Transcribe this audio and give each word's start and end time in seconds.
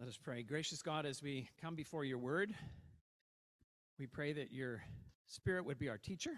Let 0.00 0.08
us 0.08 0.18
pray. 0.20 0.42
Gracious 0.42 0.82
God, 0.82 1.06
as 1.06 1.22
we 1.22 1.48
come 1.62 1.76
before 1.76 2.04
your 2.04 2.18
word, 2.18 2.52
we 3.96 4.08
pray 4.08 4.32
that 4.32 4.50
your 4.50 4.82
spirit 5.28 5.64
would 5.64 5.78
be 5.78 5.88
our 5.88 5.98
teacher 5.98 6.32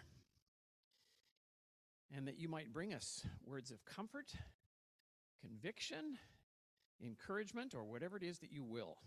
and 2.15 2.29
that 2.29 2.39
you 2.39 2.51
might 2.51 2.71
bring 2.71 2.93
us 2.93 3.25
words 3.47 3.71
of 3.71 3.83
comfort, 3.87 4.31
conviction, 5.41 6.19
encouragement, 7.03 7.75
or 7.75 7.85
whatever 7.85 8.19
it 8.19 8.23
is 8.23 8.41
that 8.41 8.53
you 8.53 8.63
will. 8.63 8.99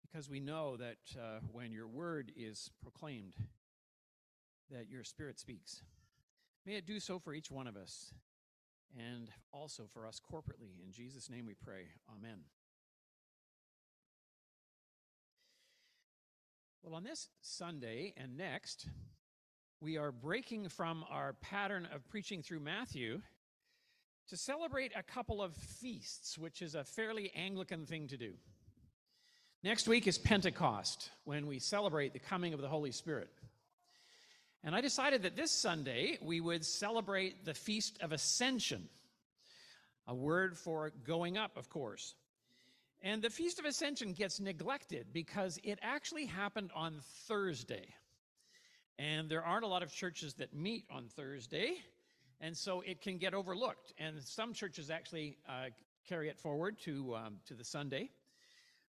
Because 0.00 0.30
we 0.30 0.40
know 0.40 0.78
that 0.78 0.96
uh, 1.14 1.40
when 1.52 1.70
your 1.70 1.86
word 1.86 2.32
is 2.34 2.70
proclaimed, 2.82 3.34
that 4.70 4.88
your 4.88 5.04
spirit 5.04 5.38
speaks. 5.38 5.82
May 6.64 6.76
it 6.76 6.86
do 6.86 6.98
so 6.98 7.18
for 7.18 7.34
each 7.34 7.50
one 7.50 7.66
of 7.66 7.76
us 7.76 8.14
and 8.98 9.28
also 9.52 9.84
for 9.92 10.06
us 10.06 10.18
corporately. 10.18 10.82
In 10.82 10.92
Jesus' 10.92 11.28
name 11.28 11.44
we 11.44 11.54
pray. 11.54 11.88
Amen. 12.16 12.38
Well, 16.86 16.96
on 16.96 17.02
this 17.02 17.30
Sunday 17.40 18.12
and 18.18 18.36
next, 18.36 18.86
we 19.80 19.96
are 19.96 20.12
breaking 20.12 20.68
from 20.68 21.02
our 21.10 21.32
pattern 21.32 21.88
of 21.90 22.06
preaching 22.10 22.42
through 22.42 22.60
Matthew 22.60 23.22
to 24.28 24.36
celebrate 24.36 24.92
a 24.94 25.02
couple 25.02 25.40
of 25.40 25.54
feasts, 25.54 26.36
which 26.36 26.60
is 26.60 26.74
a 26.74 26.84
fairly 26.84 27.32
Anglican 27.34 27.86
thing 27.86 28.08
to 28.08 28.18
do. 28.18 28.34
Next 29.62 29.88
week 29.88 30.06
is 30.06 30.18
Pentecost, 30.18 31.08
when 31.24 31.46
we 31.46 31.58
celebrate 31.58 32.12
the 32.12 32.18
coming 32.18 32.52
of 32.52 32.60
the 32.60 32.68
Holy 32.68 32.92
Spirit. 32.92 33.30
And 34.62 34.74
I 34.74 34.82
decided 34.82 35.22
that 35.22 35.36
this 35.36 35.52
Sunday 35.52 36.18
we 36.20 36.42
would 36.42 36.66
celebrate 36.66 37.46
the 37.46 37.54
Feast 37.54 37.96
of 38.02 38.12
Ascension, 38.12 38.90
a 40.06 40.14
word 40.14 40.58
for 40.58 40.92
going 41.06 41.38
up, 41.38 41.56
of 41.56 41.70
course. 41.70 42.14
And 43.06 43.20
the 43.20 43.28
Feast 43.28 43.58
of 43.58 43.66
Ascension 43.66 44.14
gets 44.14 44.40
neglected 44.40 45.08
because 45.12 45.58
it 45.62 45.78
actually 45.82 46.24
happened 46.24 46.70
on 46.74 47.02
Thursday. 47.28 47.84
And 48.98 49.28
there 49.28 49.44
aren't 49.44 49.64
a 49.64 49.68
lot 49.68 49.82
of 49.82 49.92
churches 49.92 50.32
that 50.34 50.54
meet 50.54 50.86
on 50.90 51.08
Thursday. 51.14 51.74
And 52.40 52.56
so 52.56 52.80
it 52.80 53.02
can 53.02 53.18
get 53.18 53.34
overlooked. 53.34 53.92
And 53.98 54.22
some 54.22 54.54
churches 54.54 54.88
actually 54.88 55.36
uh, 55.46 55.66
carry 56.08 56.30
it 56.30 56.38
forward 56.38 56.78
to, 56.84 57.14
um, 57.14 57.36
to 57.44 57.52
the 57.52 57.62
Sunday. 57.62 58.08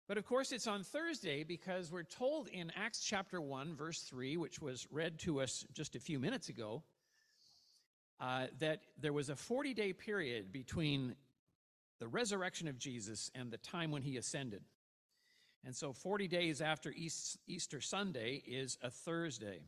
But 0.07 0.17
of 0.17 0.25
course, 0.25 0.53
it's 0.53 0.65
on 0.65 0.83
Thursday 0.83 1.43
because 1.43 1.91
we're 1.91 2.03
told 2.03 2.47
in 2.47 2.71
Acts 2.73 3.03
chapter 3.03 3.41
1, 3.41 3.75
verse 3.75 3.99
3, 3.99 4.37
which 4.37 4.61
was 4.61 4.87
read 4.91 5.19
to 5.19 5.41
us 5.41 5.65
just 5.73 5.93
a 5.97 5.99
few 5.99 6.19
minutes 6.19 6.47
ago, 6.47 6.83
uh, 8.21 8.47
that 8.59 8.79
there 8.97 9.11
was 9.11 9.27
a 9.27 9.35
40 9.35 9.73
day 9.73 9.91
period 9.91 10.53
between 10.53 11.15
the 11.99 12.07
resurrection 12.07 12.67
of 12.67 12.77
Jesus 12.77 13.31
and 13.35 13.51
the 13.51 13.57
time 13.57 13.91
when 13.91 14.01
he 14.01 14.17
ascended. 14.17 14.63
And 15.65 15.75
so 15.75 15.93
40 15.93 16.27
days 16.27 16.61
after 16.61 16.93
Easter 17.47 17.81
Sunday 17.81 18.43
is 18.45 18.77
a 18.83 18.91
Thursday. 18.91 19.61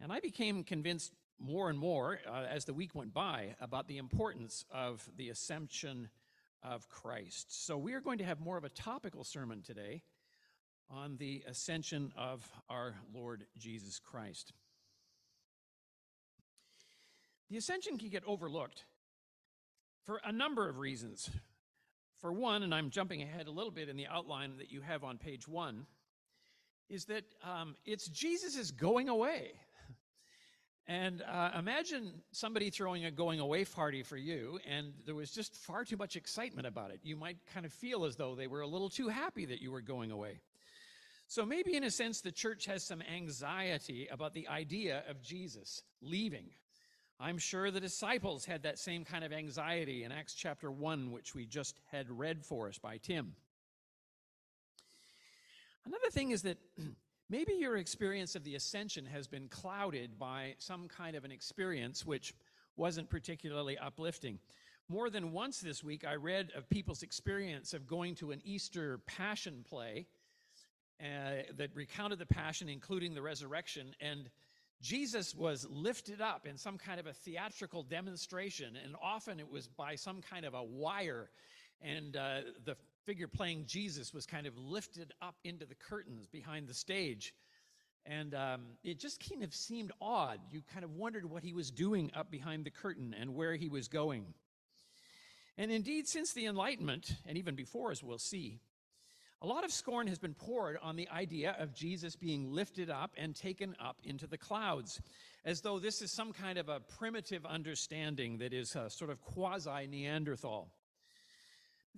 And 0.00 0.12
I 0.12 0.20
became 0.20 0.64
convinced 0.64 1.12
more 1.38 1.70
and 1.70 1.78
more 1.78 2.18
uh, 2.28 2.44
as 2.50 2.64
the 2.64 2.74
week 2.74 2.94
went 2.94 3.14
by 3.14 3.54
about 3.60 3.86
the 3.86 3.98
importance 3.98 4.64
of 4.72 5.08
the 5.16 5.28
ascension 5.28 6.08
of 6.62 6.88
Christ. 6.88 7.64
So 7.64 7.78
we 7.78 7.94
are 7.94 8.00
going 8.00 8.18
to 8.18 8.24
have 8.24 8.40
more 8.40 8.56
of 8.56 8.64
a 8.64 8.68
topical 8.70 9.24
sermon 9.24 9.62
today 9.62 10.02
on 10.90 11.16
the 11.16 11.44
ascension 11.46 12.12
of 12.16 12.46
our 12.68 12.94
Lord 13.14 13.46
Jesus 13.56 13.98
Christ. 13.98 14.52
The 17.48 17.56
ascension 17.56 17.98
can 17.98 18.08
get 18.08 18.24
overlooked 18.26 18.84
for 20.04 20.20
a 20.24 20.32
number 20.32 20.68
of 20.68 20.78
reasons. 20.78 21.30
For 22.20 22.32
one, 22.32 22.62
and 22.62 22.74
I'm 22.74 22.90
jumping 22.90 23.22
ahead 23.22 23.46
a 23.46 23.50
little 23.50 23.70
bit 23.70 23.88
in 23.88 23.96
the 23.96 24.06
outline 24.06 24.58
that 24.58 24.70
you 24.70 24.82
have 24.82 25.04
on 25.04 25.16
page 25.16 25.48
one, 25.48 25.86
is 26.90 27.06
that 27.06 27.24
um, 27.42 27.76
it's 27.86 28.08
Jesus' 28.08 28.56
is 28.56 28.72
going 28.72 29.08
away. 29.08 29.52
And 30.86 31.22
uh, 31.22 31.52
imagine 31.56 32.12
somebody 32.32 32.68
throwing 32.68 33.04
a 33.04 33.12
going 33.12 33.38
away 33.38 33.64
party 33.64 34.02
for 34.02 34.16
you, 34.16 34.58
and 34.68 34.92
there 35.06 35.14
was 35.14 35.30
just 35.30 35.54
far 35.54 35.84
too 35.84 35.96
much 35.96 36.16
excitement 36.16 36.66
about 36.66 36.90
it. 36.90 36.98
You 37.04 37.14
might 37.16 37.36
kind 37.54 37.64
of 37.64 37.72
feel 37.72 38.04
as 38.04 38.16
though 38.16 38.34
they 38.34 38.48
were 38.48 38.62
a 38.62 38.66
little 38.66 38.90
too 38.90 39.08
happy 39.08 39.46
that 39.46 39.62
you 39.62 39.70
were 39.70 39.82
going 39.82 40.10
away. 40.10 40.40
So 41.28 41.46
maybe, 41.46 41.76
in 41.76 41.84
a 41.84 41.92
sense, 41.92 42.20
the 42.20 42.32
church 42.32 42.66
has 42.66 42.84
some 42.84 43.02
anxiety 43.02 44.08
about 44.10 44.34
the 44.34 44.48
idea 44.48 45.04
of 45.08 45.22
Jesus 45.22 45.80
leaving 46.02 46.50
I'm 47.22 47.36
sure 47.36 47.70
the 47.70 47.80
disciples 47.80 48.46
had 48.46 48.62
that 48.62 48.78
same 48.78 49.04
kind 49.04 49.24
of 49.24 49.32
anxiety 49.32 50.04
in 50.04 50.12
Acts 50.12 50.32
chapter 50.32 50.70
1, 50.70 51.12
which 51.12 51.34
we 51.34 51.44
just 51.44 51.78
had 51.92 52.10
read 52.10 52.42
for 52.42 52.66
us 52.66 52.78
by 52.78 52.96
Tim. 52.96 53.34
Another 55.84 56.08
thing 56.10 56.30
is 56.30 56.40
that 56.42 56.56
maybe 57.28 57.52
your 57.52 57.76
experience 57.76 58.36
of 58.36 58.44
the 58.44 58.54
ascension 58.54 59.04
has 59.04 59.28
been 59.28 59.48
clouded 59.48 60.18
by 60.18 60.54
some 60.56 60.88
kind 60.88 61.14
of 61.14 61.26
an 61.26 61.30
experience 61.30 62.06
which 62.06 62.32
wasn't 62.76 63.10
particularly 63.10 63.76
uplifting. 63.76 64.38
More 64.88 65.10
than 65.10 65.30
once 65.30 65.60
this 65.60 65.84
week, 65.84 66.06
I 66.06 66.14
read 66.14 66.50
of 66.56 66.70
people's 66.70 67.02
experience 67.02 67.74
of 67.74 67.86
going 67.86 68.14
to 68.14 68.30
an 68.30 68.40
Easter 68.46 68.98
passion 69.06 69.62
play 69.68 70.06
uh, 71.02 71.42
that 71.54 71.68
recounted 71.74 72.18
the 72.18 72.26
passion, 72.26 72.70
including 72.70 73.12
the 73.12 73.22
resurrection, 73.22 73.94
and 74.00 74.30
Jesus 74.80 75.34
was 75.34 75.66
lifted 75.68 76.20
up 76.20 76.46
in 76.46 76.56
some 76.56 76.78
kind 76.78 76.98
of 76.98 77.06
a 77.06 77.12
theatrical 77.12 77.82
demonstration, 77.82 78.76
and 78.82 78.94
often 79.02 79.38
it 79.38 79.50
was 79.50 79.68
by 79.68 79.94
some 79.94 80.22
kind 80.22 80.46
of 80.46 80.54
a 80.54 80.62
wire, 80.62 81.28
and 81.82 82.16
uh, 82.16 82.40
the 82.64 82.76
figure 83.04 83.28
playing 83.28 83.64
Jesus 83.66 84.14
was 84.14 84.26
kind 84.26 84.46
of 84.46 84.56
lifted 84.56 85.12
up 85.20 85.34
into 85.44 85.66
the 85.66 85.74
curtains 85.74 86.26
behind 86.26 86.66
the 86.68 86.74
stage. 86.74 87.34
And 88.06 88.34
um, 88.34 88.62
it 88.82 88.98
just 88.98 89.22
kind 89.28 89.42
of 89.42 89.54
seemed 89.54 89.92
odd. 90.00 90.40
You 90.50 90.62
kind 90.72 90.84
of 90.84 90.92
wondered 90.92 91.28
what 91.28 91.42
he 91.42 91.52
was 91.52 91.70
doing 91.70 92.10
up 92.14 92.30
behind 92.30 92.64
the 92.64 92.70
curtain 92.70 93.14
and 93.18 93.34
where 93.34 93.54
he 93.56 93.68
was 93.68 93.88
going. 93.88 94.24
And 95.58 95.70
indeed, 95.70 96.08
since 96.08 96.32
the 96.32 96.46
Enlightenment, 96.46 97.16
and 97.26 97.36
even 97.36 97.54
before, 97.54 97.90
as 97.90 98.02
we'll 98.02 98.18
see, 98.18 98.60
a 99.42 99.46
lot 99.46 99.64
of 99.64 99.72
scorn 99.72 100.06
has 100.06 100.18
been 100.18 100.34
poured 100.34 100.78
on 100.82 100.96
the 100.96 101.08
idea 101.08 101.56
of 101.58 101.74
Jesus 101.74 102.14
being 102.14 102.52
lifted 102.52 102.90
up 102.90 103.12
and 103.16 103.34
taken 103.34 103.74
up 103.80 103.96
into 104.04 104.26
the 104.26 104.36
clouds, 104.36 105.00
as 105.44 105.62
though 105.62 105.78
this 105.78 106.02
is 106.02 106.12
some 106.12 106.32
kind 106.32 106.58
of 106.58 106.68
a 106.68 106.80
primitive 106.80 107.46
understanding 107.46 108.38
that 108.38 108.52
is 108.52 108.76
a 108.76 108.90
sort 108.90 109.10
of 109.10 109.20
quasi 109.22 109.86
Neanderthal. 109.86 110.70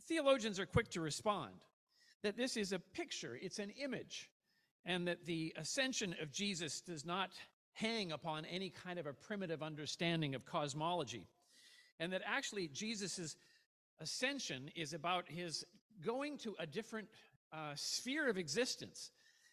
Theologians 0.06 0.60
are 0.60 0.66
quick 0.66 0.88
to 0.90 1.00
respond 1.00 1.52
that 2.22 2.36
this 2.36 2.56
is 2.56 2.72
a 2.72 2.78
picture, 2.78 3.36
it's 3.40 3.58
an 3.58 3.70
image, 3.70 4.30
and 4.84 5.08
that 5.08 5.26
the 5.26 5.52
ascension 5.56 6.14
of 6.22 6.30
Jesus 6.30 6.80
does 6.80 7.04
not 7.04 7.30
hang 7.72 8.12
upon 8.12 8.44
any 8.44 8.70
kind 8.70 9.00
of 9.00 9.06
a 9.06 9.12
primitive 9.12 9.62
understanding 9.62 10.36
of 10.36 10.44
cosmology, 10.44 11.26
and 11.98 12.12
that 12.12 12.22
actually 12.24 12.68
Jesus' 12.68 13.36
ascension 14.00 14.70
is 14.76 14.92
about 14.92 15.28
his 15.28 15.64
going 16.04 16.38
to 16.38 16.54
a 16.58 16.66
different 16.66 17.08
uh, 17.52 17.72
sphere 17.74 18.28
of 18.28 18.38
existence. 18.38 19.10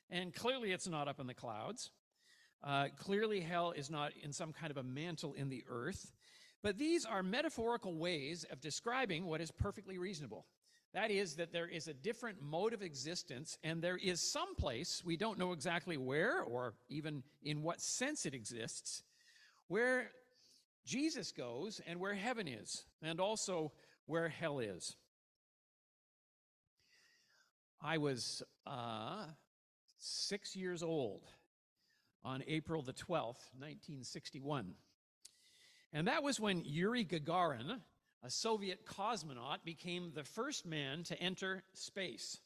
And 0.10 0.34
clearly, 0.34 0.72
it's 0.72 0.88
not 0.88 1.08
up 1.08 1.20
in 1.20 1.28
the 1.28 1.34
clouds. 1.34 1.92
Uh, 2.64 2.88
clearly, 2.98 3.42
hell 3.42 3.72
is 3.72 3.90
not 3.90 4.12
in 4.24 4.34
some 4.34 4.54
kind 4.54 4.72
of 4.72 4.78
a 4.78 4.84
mantle 4.84 5.34
in 5.34 5.50
the 5.50 5.64
earth. 5.70 6.12
But 6.62 6.78
these 6.78 7.06
are 7.06 7.24
metaphorical 7.24 7.96
ways 7.96 8.46
of 8.52 8.60
describing 8.60 9.26
what 9.26 9.42
is 9.42 9.52
perfectly 9.52 9.98
reasonable. 9.98 10.46
That 10.94 11.12
is, 11.12 11.36
that 11.36 11.54
there 11.54 11.68
is 11.68 11.88
a 11.88 11.94
different 11.94 12.42
mode 12.42 12.74
of 12.74 12.82
existence, 12.82 13.58
and 13.64 13.82
there 13.82 13.98
is 13.98 14.32
some 14.32 14.56
place, 14.56 15.04
we 15.06 15.18
don't 15.18 15.38
know 15.38 15.52
exactly 15.52 15.98
where 15.98 16.42
or 16.42 16.74
even 16.90 17.24
in 17.44 17.62
what 17.62 17.80
sense 17.80 18.26
it 18.26 18.34
exists, 18.34 19.04
where 19.68 20.10
Jesus 20.86 21.32
goes 21.32 21.80
and 21.86 22.00
where 22.00 22.16
heaven 22.16 22.48
is, 22.48 22.86
and 23.04 23.20
also 23.20 23.72
where 24.08 24.30
hell 24.30 24.60
is. 24.60 24.96
I 27.82 27.98
was 27.98 28.44
uh, 28.68 29.24
six 30.00 30.54
years 30.56 30.84
old 30.84 31.24
on 32.26 32.44
April 32.46 32.82
the 32.82 32.92
12th, 32.92 33.48
1961. 33.58 34.74
And 35.94 36.08
that 36.08 36.22
was 36.22 36.42
when 36.42 36.64
Yuri 36.66 37.06
Gagarin, 37.06 37.80
a 38.22 38.30
Soviet 38.30 38.86
cosmonaut, 38.86 39.64
became 39.64 40.12
the 40.14 40.26
first 40.26 40.66
man 40.66 41.04
to 41.04 41.20
enter 41.22 41.64
space. 41.74 42.40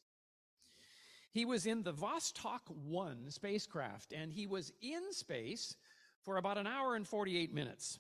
He 1.31 1.45
was 1.45 1.65
in 1.65 1.81
the 1.81 1.93
Vostok 1.93 2.69
1 2.69 3.31
spacecraft, 3.31 4.13
and 4.13 4.31
he 4.31 4.45
was 4.45 4.71
in 4.81 5.11
space 5.13 5.75
for 6.21 6.37
about 6.37 6.59
an 6.59 6.67
hour 6.67 6.95
and 6.95 7.07
48 7.07 7.51
minutes. 7.51 7.97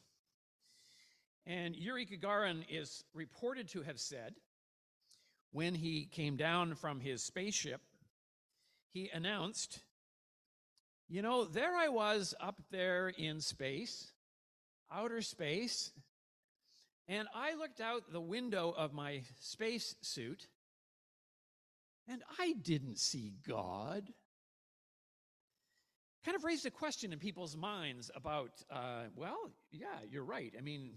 And 1.47 1.75
Yuri 1.75 2.05
Gagarin 2.05 2.63
is 2.69 3.03
reported 3.15 3.67
to 3.69 3.81
have 3.81 3.99
said 3.99 4.35
when 5.53 5.75
he 5.75 6.05
came 6.11 6.35
down 6.35 6.75
from 6.75 6.99
his 6.99 7.23
spaceship, 7.23 7.79
he 8.91 9.09
announced, 9.13 9.79
You 11.07 11.21
know, 11.21 11.45
there 11.45 11.75
I 11.75 11.89
was 11.89 12.33
up 12.41 12.59
there 12.71 13.07
in 13.07 13.39
space, 13.39 14.11
outer 14.91 15.21
space, 15.21 15.91
and 17.07 17.27
I 17.35 17.53
looked 17.53 17.79
out 17.79 18.11
the 18.11 18.19
window 18.19 18.73
of 18.75 18.93
my 18.93 19.21
space 19.39 19.95
suit, 20.01 20.47
and 22.07 22.21
I 22.39 22.55
didn't 22.61 22.97
see 22.97 23.33
God. 23.47 24.09
Kind 26.25 26.35
of 26.35 26.43
raised 26.43 26.65
a 26.65 26.71
question 26.71 27.13
in 27.13 27.19
people's 27.19 27.55
minds 27.55 28.09
about, 28.15 28.51
uh, 28.71 29.03
well, 29.15 29.51
yeah, 29.71 29.99
you're 30.09 30.23
right. 30.23 30.53
I 30.57 30.61
mean, 30.61 30.93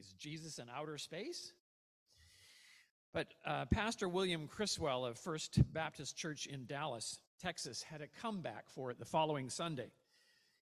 is 0.00 0.12
Jesus 0.18 0.58
in 0.58 0.66
outer 0.68 0.98
space? 0.98 1.52
But 3.16 3.32
uh, 3.46 3.64
Pastor 3.64 4.10
William 4.10 4.46
Criswell 4.46 5.06
of 5.06 5.16
First 5.16 5.58
Baptist 5.72 6.18
Church 6.18 6.44
in 6.44 6.66
Dallas, 6.66 7.18
Texas, 7.40 7.82
had 7.82 8.02
a 8.02 8.08
comeback 8.20 8.68
for 8.68 8.90
it 8.90 8.98
the 8.98 9.06
following 9.06 9.48
Sunday. 9.48 9.90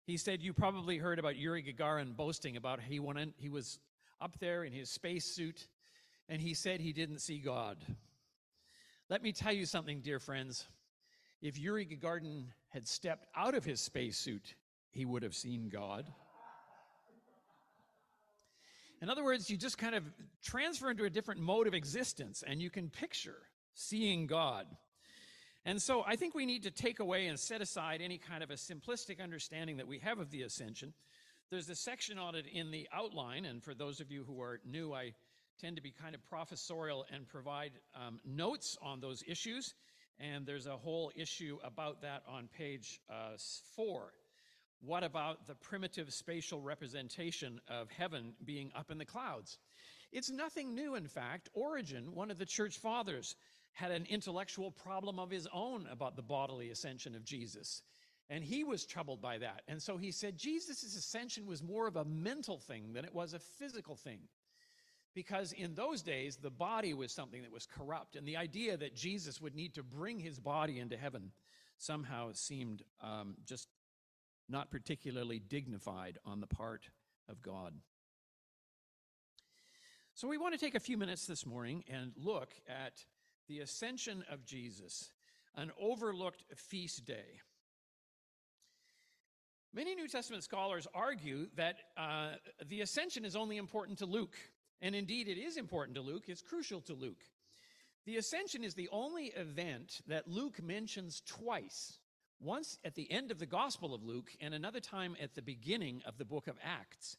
He 0.04 0.16
said, 0.16 0.40
You 0.40 0.52
probably 0.52 0.96
heard 0.96 1.18
about 1.18 1.34
Yuri 1.34 1.64
Gagarin 1.64 2.14
boasting 2.14 2.56
about 2.56 2.78
he, 2.80 3.00
went 3.00 3.34
he 3.38 3.48
was 3.48 3.80
up 4.20 4.38
there 4.38 4.62
in 4.62 4.72
his 4.72 4.88
spacesuit 4.88 5.66
and 6.28 6.40
he 6.40 6.54
said 6.54 6.80
he 6.80 6.92
didn't 6.92 7.18
see 7.18 7.38
God. 7.38 7.78
Let 9.10 9.20
me 9.20 9.32
tell 9.32 9.52
you 9.52 9.66
something, 9.66 10.00
dear 10.00 10.20
friends. 10.20 10.64
If 11.42 11.58
Yuri 11.58 11.84
Gagarin 11.84 12.44
had 12.68 12.86
stepped 12.86 13.26
out 13.34 13.56
of 13.56 13.64
his 13.64 13.80
spacesuit, 13.80 14.54
he 14.92 15.04
would 15.04 15.24
have 15.24 15.34
seen 15.34 15.70
God. 15.70 16.06
In 19.04 19.10
other 19.10 19.22
words, 19.22 19.50
you 19.50 19.58
just 19.58 19.76
kind 19.76 19.94
of 19.94 20.02
transfer 20.42 20.90
into 20.90 21.04
a 21.04 21.10
different 21.10 21.38
mode 21.38 21.66
of 21.66 21.74
existence 21.74 22.42
and 22.46 22.62
you 22.62 22.70
can 22.70 22.88
picture 22.88 23.36
seeing 23.74 24.26
God. 24.26 24.66
And 25.66 25.82
so 25.82 26.02
I 26.06 26.16
think 26.16 26.34
we 26.34 26.46
need 26.46 26.62
to 26.62 26.70
take 26.70 27.00
away 27.00 27.26
and 27.26 27.38
set 27.38 27.60
aside 27.60 28.00
any 28.00 28.16
kind 28.16 28.42
of 28.42 28.50
a 28.50 28.54
simplistic 28.54 29.22
understanding 29.22 29.76
that 29.76 29.86
we 29.86 29.98
have 29.98 30.20
of 30.20 30.30
the 30.30 30.40
ascension. 30.40 30.94
There's 31.50 31.68
a 31.68 31.74
section 31.74 32.16
on 32.16 32.34
it 32.34 32.46
in 32.50 32.70
the 32.70 32.88
outline, 32.94 33.44
and 33.44 33.62
for 33.62 33.74
those 33.74 34.00
of 34.00 34.10
you 34.10 34.24
who 34.24 34.40
are 34.40 34.58
new, 34.64 34.94
I 34.94 35.12
tend 35.60 35.76
to 35.76 35.82
be 35.82 35.90
kind 35.90 36.14
of 36.14 36.24
professorial 36.30 37.04
and 37.12 37.28
provide 37.28 37.72
um, 37.94 38.20
notes 38.24 38.78
on 38.80 39.00
those 39.00 39.22
issues. 39.26 39.74
And 40.18 40.46
there's 40.46 40.66
a 40.66 40.78
whole 40.78 41.12
issue 41.14 41.58
about 41.62 42.00
that 42.00 42.22
on 42.26 42.48
page 42.56 43.02
uh, 43.10 43.36
four. 43.76 44.14
What 44.80 45.04
about 45.04 45.46
the 45.46 45.54
primitive 45.54 46.12
spatial 46.12 46.60
representation 46.60 47.60
of 47.68 47.90
heaven 47.90 48.34
being 48.44 48.70
up 48.74 48.90
in 48.90 48.98
the 48.98 49.04
clouds? 49.04 49.58
It's 50.12 50.30
nothing 50.30 50.74
new, 50.74 50.94
in 50.94 51.08
fact. 51.08 51.48
Origen, 51.54 52.14
one 52.14 52.30
of 52.30 52.38
the 52.38 52.46
church 52.46 52.78
fathers, 52.78 53.34
had 53.72 53.90
an 53.90 54.06
intellectual 54.08 54.70
problem 54.70 55.18
of 55.18 55.30
his 55.30 55.48
own 55.52 55.86
about 55.90 56.16
the 56.16 56.22
bodily 56.22 56.70
ascension 56.70 57.14
of 57.14 57.24
Jesus. 57.24 57.82
And 58.30 58.42
he 58.42 58.64
was 58.64 58.86
troubled 58.86 59.20
by 59.20 59.38
that. 59.38 59.62
And 59.68 59.82
so 59.82 59.96
he 59.96 60.12
said 60.12 60.38
Jesus' 60.38 60.96
ascension 60.96 61.46
was 61.46 61.62
more 61.62 61.86
of 61.86 61.96
a 61.96 62.04
mental 62.04 62.58
thing 62.58 62.92
than 62.92 63.04
it 63.04 63.14
was 63.14 63.34
a 63.34 63.38
physical 63.38 63.96
thing. 63.96 64.20
Because 65.14 65.52
in 65.52 65.74
those 65.74 66.02
days, 66.02 66.36
the 66.36 66.50
body 66.50 66.94
was 66.94 67.12
something 67.12 67.42
that 67.42 67.52
was 67.52 67.66
corrupt. 67.66 68.16
And 68.16 68.26
the 68.26 68.36
idea 68.36 68.76
that 68.76 68.96
Jesus 68.96 69.40
would 69.40 69.54
need 69.54 69.74
to 69.74 69.82
bring 69.82 70.18
his 70.18 70.40
body 70.40 70.78
into 70.78 70.96
heaven 70.96 71.32
somehow 71.76 72.30
seemed 72.32 72.82
um, 73.02 73.36
just 73.46 73.68
not 74.48 74.70
particularly 74.70 75.38
dignified 75.38 76.18
on 76.24 76.40
the 76.40 76.46
part 76.46 76.88
of 77.28 77.42
God. 77.42 77.74
So 80.14 80.28
we 80.28 80.38
want 80.38 80.54
to 80.54 80.60
take 80.60 80.74
a 80.74 80.80
few 80.80 80.96
minutes 80.96 81.26
this 81.26 81.44
morning 81.44 81.82
and 81.88 82.12
look 82.16 82.54
at 82.68 83.04
the 83.48 83.60
ascension 83.60 84.24
of 84.30 84.44
Jesus, 84.44 85.10
an 85.56 85.72
overlooked 85.80 86.44
feast 86.56 87.04
day. 87.04 87.40
Many 89.74 89.96
New 89.96 90.06
Testament 90.06 90.44
scholars 90.44 90.86
argue 90.94 91.48
that 91.56 91.76
uh, 91.96 92.34
the 92.68 92.82
ascension 92.82 93.24
is 93.24 93.34
only 93.34 93.56
important 93.56 93.98
to 93.98 94.06
Luke. 94.06 94.36
And 94.80 94.94
indeed, 94.94 95.26
it 95.26 95.38
is 95.38 95.56
important 95.56 95.96
to 95.96 96.00
Luke, 96.00 96.24
it's 96.28 96.42
crucial 96.42 96.80
to 96.82 96.94
Luke. 96.94 97.24
The 98.06 98.18
ascension 98.18 98.62
is 98.62 98.74
the 98.74 98.88
only 98.92 99.32
event 99.34 100.00
that 100.06 100.28
Luke 100.28 100.62
mentions 100.62 101.22
twice 101.26 101.98
once 102.40 102.78
at 102.84 102.94
the 102.94 103.10
end 103.10 103.30
of 103.30 103.38
the 103.38 103.46
Gospel 103.46 103.94
of 103.94 104.02
Luke, 104.02 104.30
and 104.40 104.54
another 104.54 104.80
time 104.80 105.16
at 105.20 105.34
the 105.34 105.42
beginning 105.42 106.02
of 106.06 106.18
the 106.18 106.24
book 106.24 106.46
of 106.46 106.56
Acts. 106.62 107.16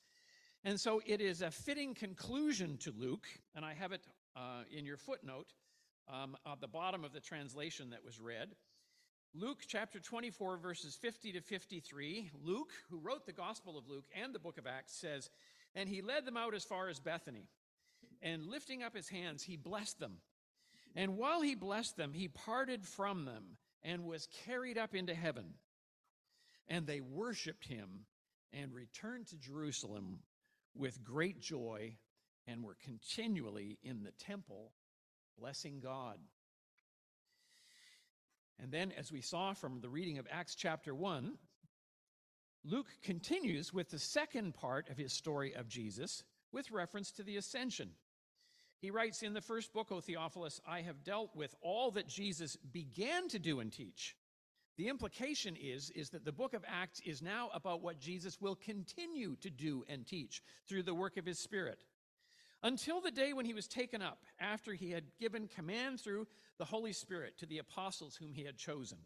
And 0.63 0.79
so 0.79 1.01
it 1.06 1.21
is 1.21 1.41
a 1.41 1.51
fitting 1.51 1.94
conclusion 1.94 2.77
to 2.79 2.94
Luke, 2.97 3.27
and 3.56 3.63
I 3.63 3.73
have 3.73 3.91
it 3.91 4.01
uh, 4.35 4.63
in 4.71 4.85
your 4.85 4.97
footnote 4.97 5.53
um, 6.12 6.35
at 6.45 6.59
the 6.62 6.67
bottom 6.67 7.03
of 7.03 7.13
the 7.13 7.19
translation 7.19 7.91
that 7.91 8.03
was 8.03 8.19
read. 8.19 8.50
Luke 9.33 9.63
chapter 9.67 10.00
24, 10.00 10.57
verses 10.57 10.95
50 10.95 11.33
to 11.33 11.41
53. 11.41 12.31
Luke, 12.41 12.71
who 12.89 13.00
wrote 13.00 13.25
the 13.25 13.33
Gospel 13.33 13.77
of 13.77 13.88
Luke 13.88 14.06
and 14.19 14.33
the 14.33 14.39
book 14.39 14.57
of 14.57 14.65
Acts, 14.65 14.95
says, 14.95 15.29
And 15.75 15.89
he 15.89 16.01
led 16.01 16.25
them 16.25 16.38
out 16.38 16.53
as 16.53 16.63
far 16.63 16.88
as 16.88 17.00
Bethany. 17.00 17.50
And 18.21 18.47
lifting 18.47 18.81
up 18.81 18.95
his 18.95 19.09
hands, 19.09 19.44
he 19.44 19.57
blessed 19.57 20.00
them. 20.00 20.18
And 20.95 21.18
while 21.18 21.41
he 21.41 21.53
blessed 21.53 21.97
them, 21.97 22.13
he 22.13 22.29
parted 22.29 22.85
from 22.85 23.25
them 23.25 23.57
and 23.85 24.03
was 24.03 24.27
carried 24.45 24.77
up 24.77 24.95
into 24.95 25.13
heaven. 25.13 25.53
And 26.67 26.87
they 26.87 26.99
worshiped 26.99 27.67
him 27.67 28.05
and 28.51 28.73
returned 28.73 29.27
to 29.27 29.37
Jerusalem 29.37 30.19
with 30.75 31.03
great 31.03 31.39
joy 31.39 31.95
and 32.47 32.63
were 32.63 32.77
continually 32.83 33.77
in 33.83 34.03
the 34.03 34.11
temple 34.11 34.71
blessing 35.39 35.79
God. 35.81 36.17
And 38.59 38.71
then, 38.71 38.91
as 38.97 39.11
we 39.11 39.21
saw 39.21 39.53
from 39.53 39.81
the 39.81 39.89
reading 39.89 40.17
of 40.17 40.27
Acts 40.31 40.55
chapter 40.55 40.95
1, 40.95 41.37
Luke 42.63 42.87
continues 43.03 43.73
with 43.73 43.89
the 43.89 43.99
second 43.99 44.55
part 44.55 44.89
of 44.89 44.97
his 44.97 45.13
story 45.13 45.53
of 45.53 45.67
Jesus 45.67 46.23
with 46.51 46.71
reference 46.71 47.11
to 47.11 47.23
the 47.23 47.37
ascension. 47.37 47.91
He 48.81 48.92
writes 48.92 49.24
in 49.24 49.33
the 49.33 49.42
first 49.42 49.74
book, 49.74 49.92
O 49.92 50.00
Theophilus, 50.00 50.62
I 50.68 50.81
have 50.81 51.04
dealt 51.04 51.36
with 51.36 51.56
all 51.62 51.92
that 51.92 52.07
Jesus 52.07 52.56
began 52.56 53.27
to 53.30 53.39
do 53.39 53.60
and 53.60 53.72
teach. 53.72 54.16
The 54.77 54.89
implication 54.89 55.56
is, 55.56 55.89
is 55.92 56.10
that 56.10 56.25
the 56.25 56.33
book 56.33 56.54
of 56.54 56.66
Acts 56.68 57.00
is 57.06 57.22
now 57.22 57.50
about 57.54 57.81
what 57.81 58.00
Jesus 58.00 58.42
will 58.42 58.56
continue 58.56 59.38
to 59.38 59.50
do 59.50 59.86
and 59.88 60.06
teach 60.06 60.44
through 60.68 60.83
the 60.83 60.94
work 60.94 61.18
of 61.18 61.25
his 61.25 61.39
Spirit 61.39 61.80
until 62.62 63.00
the 63.00 63.12
day 63.12 63.31
when 63.31 63.45
he 63.45 63.54
was 63.54 63.68
taken 63.68 64.01
up, 64.01 64.24
after 64.39 64.74
he 64.74 64.89
had 64.89 65.04
given 65.19 65.48
command 65.48 66.01
through 66.01 66.28
the 66.57 66.66
Holy 66.66 66.94
Spirit 66.94 67.38
to 67.38 67.45
the 67.45 67.60
apostles 67.60 68.16
whom 68.16 68.33
he 68.33 68.44
had 68.44 68.57
chosen. 68.57 68.98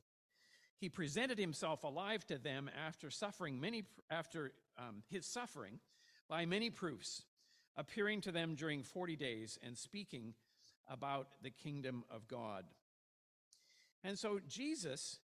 He 0.78 0.88
presented 0.88 1.38
himself 1.38 1.84
alive 1.84 2.26
to 2.28 2.38
them 2.38 2.70
after 2.88 3.12
suffering 3.12 3.60
many, 3.60 3.84
after 4.10 4.54
um, 4.78 5.04
his 5.10 5.26
suffering 5.26 5.80
by 6.30 6.46
many 6.46 6.70
proofs, 6.70 7.24
appearing 7.78 8.22
to 8.22 8.32
them 8.32 8.56
during 8.56 8.84
40 8.84 9.16
days 9.16 9.58
and 9.64 9.78
speaking 9.78 10.34
about 10.90 11.28
the 11.42 11.52
kingdom 11.52 12.04
of 12.10 12.28
God. 12.28 12.66
And 14.04 14.18
so 14.18 14.40
Jesus 14.48 15.20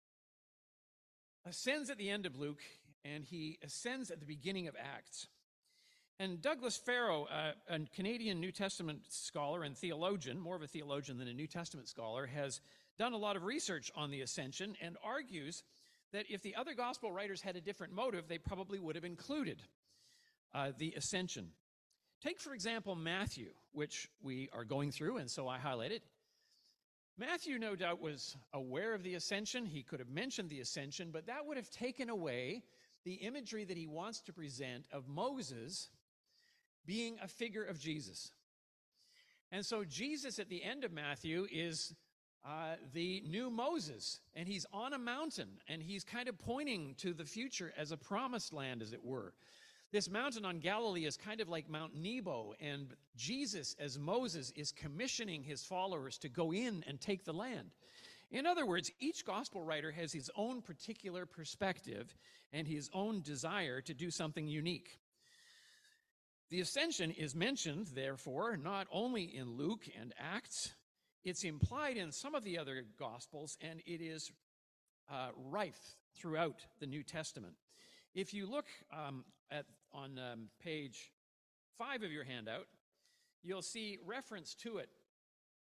ascends 1.46 1.90
at 1.90 1.98
the 1.98 2.10
end 2.10 2.26
of 2.26 2.38
Luke 2.38 2.62
and 3.04 3.24
he 3.24 3.58
ascends 3.62 4.10
at 4.10 4.20
the 4.20 4.26
beginning 4.26 4.68
of 4.68 4.76
Acts. 4.78 5.28
And 6.20 6.40
Douglas 6.40 6.76
Farrow, 6.76 7.24
uh, 7.24 7.52
a 7.68 7.80
Canadian 7.94 8.40
New 8.40 8.52
Testament 8.52 9.00
scholar 9.08 9.64
and 9.64 9.76
theologian, 9.76 10.38
more 10.38 10.54
of 10.54 10.62
a 10.62 10.66
theologian 10.66 11.18
than 11.18 11.26
a 11.26 11.34
New 11.34 11.48
Testament 11.48 11.88
scholar, 11.88 12.26
has 12.26 12.60
done 12.98 13.12
a 13.12 13.16
lot 13.18 13.36
of 13.36 13.42
research 13.42 13.90
on 13.96 14.10
the 14.10 14.20
ascension 14.20 14.76
and 14.80 14.96
argues 15.04 15.64
that 16.12 16.26
if 16.30 16.42
the 16.42 16.54
other 16.54 16.74
gospel 16.74 17.10
writers 17.10 17.42
had 17.42 17.56
a 17.56 17.60
different 17.60 17.92
motive, 17.92 18.28
they 18.28 18.38
probably 18.38 18.78
would 18.78 18.94
have 18.94 19.04
included 19.04 19.60
uh, 20.54 20.70
the 20.78 20.94
ascension. 20.96 21.48
Take, 22.24 22.40
for 22.40 22.54
example, 22.54 22.94
Matthew, 22.94 23.50
which 23.72 24.08
we 24.22 24.48
are 24.54 24.64
going 24.64 24.90
through, 24.90 25.18
and 25.18 25.30
so 25.30 25.46
I 25.46 25.58
highlighted. 25.58 26.00
Matthew, 27.18 27.58
no 27.58 27.76
doubt, 27.76 28.00
was 28.00 28.34
aware 28.54 28.94
of 28.94 29.02
the 29.02 29.14
ascension. 29.14 29.66
He 29.66 29.82
could 29.82 29.98
have 29.98 30.08
mentioned 30.08 30.48
the 30.48 30.60
ascension, 30.60 31.10
but 31.12 31.26
that 31.26 31.44
would 31.44 31.58
have 31.58 31.68
taken 31.68 32.08
away 32.08 32.62
the 33.04 33.12
imagery 33.12 33.64
that 33.64 33.76
he 33.76 33.86
wants 33.86 34.22
to 34.22 34.32
present 34.32 34.86
of 34.90 35.06
Moses 35.06 35.90
being 36.86 37.18
a 37.22 37.28
figure 37.28 37.62
of 37.62 37.78
Jesus. 37.78 38.32
And 39.52 39.64
so 39.64 39.84
Jesus 39.84 40.38
at 40.38 40.48
the 40.48 40.64
end 40.64 40.82
of 40.84 40.92
Matthew 40.92 41.46
is 41.52 41.94
uh, 42.42 42.76
the 42.94 43.22
new 43.28 43.50
Moses, 43.50 44.20
and 44.34 44.48
he's 44.48 44.64
on 44.72 44.94
a 44.94 44.98
mountain, 44.98 45.50
and 45.68 45.82
he's 45.82 46.04
kind 46.04 46.30
of 46.30 46.38
pointing 46.38 46.94
to 47.00 47.12
the 47.12 47.26
future 47.26 47.74
as 47.76 47.92
a 47.92 47.98
promised 47.98 48.54
land, 48.54 48.80
as 48.80 48.94
it 48.94 49.04
were. 49.04 49.34
This 49.94 50.10
mountain 50.10 50.44
on 50.44 50.58
Galilee 50.58 51.04
is 51.04 51.16
kind 51.16 51.40
of 51.40 51.48
like 51.48 51.70
Mount 51.70 51.94
Nebo, 51.94 52.52
and 52.58 52.88
Jesus, 53.14 53.76
as 53.78 53.96
Moses, 53.96 54.52
is 54.56 54.72
commissioning 54.72 55.44
his 55.44 55.64
followers 55.64 56.18
to 56.18 56.28
go 56.28 56.52
in 56.52 56.82
and 56.88 57.00
take 57.00 57.24
the 57.24 57.32
land. 57.32 57.70
In 58.32 58.44
other 58.44 58.66
words, 58.66 58.90
each 58.98 59.24
gospel 59.24 59.62
writer 59.62 59.92
has 59.92 60.12
his 60.12 60.28
own 60.34 60.62
particular 60.62 61.26
perspective 61.26 62.12
and 62.52 62.66
his 62.66 62.90
own 62.92 63.22
desire 63.22 63.80
to 63.82 63.94
do 63.94 64.10
something 64.10 64.48
unique. 64.48 64.98
The 66.50 66.60
ascension 66.60 67.12
is 67.12 67.36
mentioned, 67.36 67.86
therefore, 67.94 68.56
not 68.56 68.88
only 68.90 69.22
in 69.22 69.56
Luke 69.56 69.84
and 69.96 70.12
Acts, 70.18 70.74
it's 71.22 71.44
implied 71.44 71.98
in 71.98 72.10
some 72.10 72.34
of 72.34 72.42
the 72.42 72.58
other 72.58 72.84
Gospels, 72.98 73.56
and 73.60 73.80
it 73.86 74.00
is 74.00 74.32
uh, 75.08 75.28
rife 75.36 75.94
throughout 76.16 76.66
the 76.80 76.86
New 76.88 77.04
Testament. 77.04 77.54
If 78.12 78.34
you 78.34 78.46
look 78.46 78.66
um, 78.92 79.24
at, 79.52 79.66
on 79.94 80.18
um, 80.18 80.48
page 80.62 81.12
five 81.78 82.02
of 82.02 82.12
your 82.12 82.24
handout, 82.24 82.66
you'll 83.42 83.62
see 83.62 83.98
reference 84.04 84.54
to 84.56 84.78
it 84.78 84.88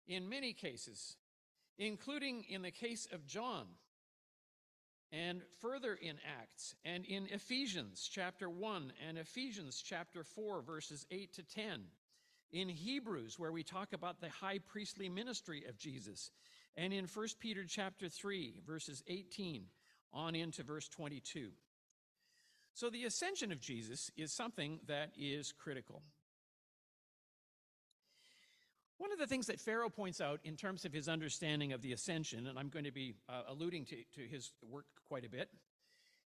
in 0.07 0.29
many 0.29 0.53
cases 0.53 1.17
including 1.79 2.43
in 2.49 2.61
the 2.61 2.71
case 2.71 3.07
of 3.11 3.25
John, 3.25 3.65
and 5.11 5.41
further 5.61 5.95
in 5.95 6.17
Acts, 6.39 6.75
and 6.85 7.05
in 7.05 7.27
Ephesians 7.31 8.07
chapter 8.11 8.49
1 8.49 8.93
and 9.07 9.17
Ephesians 9.17 9.81
chapter 9.83 10.23
4, 10.23 10.61
verses 10.61 11.07
8 11.09 11.33
to 11.33 11.43
10, 11.43 11.81
in 12.51 12.69
Hebrews, 12.69 13.39
where 13.39 13.51
we 13.51 13.63
talk 13.63 13.93
about 13.93 14.19
the 14.19 14.29
high 14.29 14.59
priestly 14.59 15.09
ministry 15.09 15.63
of 15.67 15.77
Jesus, 15.77 16.31
and 16.75 16.93
in 16.93 17.05
1 17.05 17.27
Peter 17.39 17.63
chapter 17.67 18.09
3, 18.09 18.61
verses 18.67 19.01
18 19.07 19.63
on 20.13 20.35
into 20.35 20.63
verse 20.63 20.89
22. 20.89 21.49
So 22.73 22.89
the 22.89 23.05
ascension 23.05 23.51
of 23.51 23.59
Jesus 23.59 24.09
is 24.15 24.31
something 24.31 24.79
that 24.87 25.11
is 25.17 25.51
critical. 25.51 26.01
One 28.97 29.13
of 29.13 29.19
the 29.19 29.27
things 29.27 29.47
that 29.47 29.59
Farrow 29.59 29.89
points 29.89 30.19
out 30.19 30.41
in 30.43 30.57
terms 30.57 30.83
of 30.83 30.91
his 30.91 31.07
understanding 31.07 31.71
of 31.71 31.81
the 31.81 31.93
ascension, 31.93 32.47
and 32.47 32.59
I'm 32.59 32.67
going 32.67 32.85
to 32.85 32.91
be 32.91 33.15
uh, 33.29 33.43
alluding 33.47 33.85
to, 33.85 33.95
to 34.15 34.21
his 34.27 34.51
work 34.61 34.85
quite 35.07 35.25
a 35.25 35.29
bit, 35.29 35.49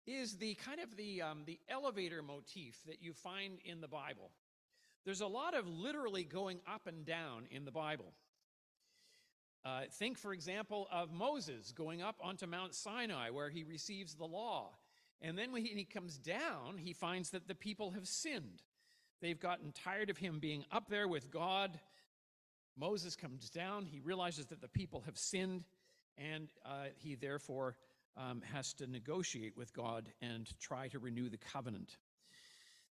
is 0.05 0.37
the 0.37 0.53
kind 0.55 0.79
of 0.79 0.95
the, 0.95 1.21
um, 1.21 1.43
the 1.45 1.59
elevator 1.67 2.21
motif 2.21 2.77
that 2.85 3.01
you 3.01 3.13
find 3.13 3.59
in 3.65 3.81
the 3.81 3.87
Bible. 3.87 4.31
There's 5.05 5.21
a 5.21 5.27
lot 5.27 5.55
of 5.55 5.67
literally 5.67 6.23
going 6.23 6.59
up 6.71 6.85
and 6.85 7.05
down 7.05 7.47
in 7.49 7.65
the 7.65 7.71
Bible. 7.71 8.13
Uh, 9.65 9.81
think, 9.91 10.17
for 10.17 10.33
example, 10.33 10.87
of 10.91 11.11
Moses 11.11 11.71
going 11.71 12.01
up 12.01 12.15
onto 12.21 12.45
Mount 12.45 12.73
Sinai 12.73 13.29
where 13.31 13.49
he 13.49 13.63
receives 13.63 14.13
the 14.13 14.25
law. 14.25 14.69
And 15.21 15.37
then 15.37 15.51
when 15.51 15.65
he 15.65 15.83
comes 15.83 16.17
down, 16.17 16.77
he 16.77 16.93
finds 16.93 17.31
that 17.31 17.47
the 17.47 17.55
people 17.55 17.91
have 17.91 18.07
sinned. 18.07 18.63
They've 19.21 19.39
gotten 19.39 19.73
tired 19.73 20.09
of 20.09 20.17
him 20.17 20.39
being 20.39 20.63
up 20.71 20.89
there 20.89 21.07
with 21.07 21.29
God 21.29 21.79
Moses 22.79 23.15
comes 23.15 23.49
down, 23.49 23.85
he 23.85 23.99
realizes 23.99 24.45
that 24.47 24.61
the 24.61 24.69
people 24.69 25.01
have 25.01 25.17
sinned, 25.17 25.65
and 26.17 26.49
uh, 26.65 26.85
he 26.95 27.15
therefore 27.15 27.75
um, 28.15 28.41
has 28.53 28.73
to 28.75 28.87
negotiate 28.87 29.57
with 29.57 29.73
God 29.73 30.07
and 30.21 30.47
try 30.59 30.87
to 30.89 30.99
renew 30.99 31.29
the 31.29 31.37
covenant. 31.37 31.97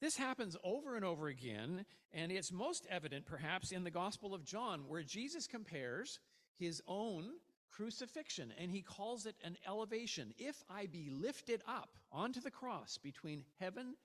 This 0.01 0.17
happens 0.17 0.57
over 0.63 0.95
and 0.95 1.05
over 1.05 1.27
again, 1.27 1.85
and 2.11 2.31
it's 2.31 2.51
most 2.51 2.87
evident 2.89 3.27
perhaps 3.27 3.71
in 3.71 3.83
the 3.83 3.91
Gospel 3.91 4.33
of 4.33 4.43
John, 4.43 4.85
where 4.87 5.03
Jesus 5.03 5.45
compares 5.45 6.19
his 6.57 6.81
own 6.87 7.29
crucifixion 7.75 8.53
and 8.59 8.71
he 8.71 8.81
calls 8.81 9.25
it 9.25 9.35
an 9.43 9.57
elevation. 9.67 10.33
If 10.37 10.63
I 10.69 10.85
be 10.85 11.09
lifted 11.09 11.61
up 11.67 11.89
onto 12.11 12.39
the 12.39 12.51
cross 12.51 12.97
between 12.97 13.43
heaven 13.59 13.95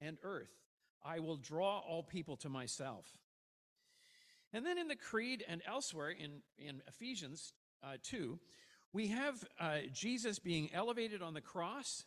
and 0.00 0.18
earth, 0.22 0.52
I 1.04 1.20
will 1.20 1.36
draw 1.36 1.78
all 1.78 2.02
people 2.02 2.36
to 2.38 2.48
myself. 2.48 3.06
And 4.52 4.64
then 4.64 4.78
in 4.78 4.88
the 4.88 4.96
Creed 4.96 5.44
and 5.46 5.62
elsewhere 5.66 6.10
in, 6.10 6.42
in 6.58 6.82
Ephesians 6.88 7.52
uh, 7.82 7.96
2, 8.02 8.38
we 8.92 9.08
have 9.08 9.44
uh, 9.60 9.78
Jesus 9.92 10.38
being 10.38 10.70
elevated 10.72 11.20
on 11.22 11.34
the 11.34 11.40
cross, 11.40 12.04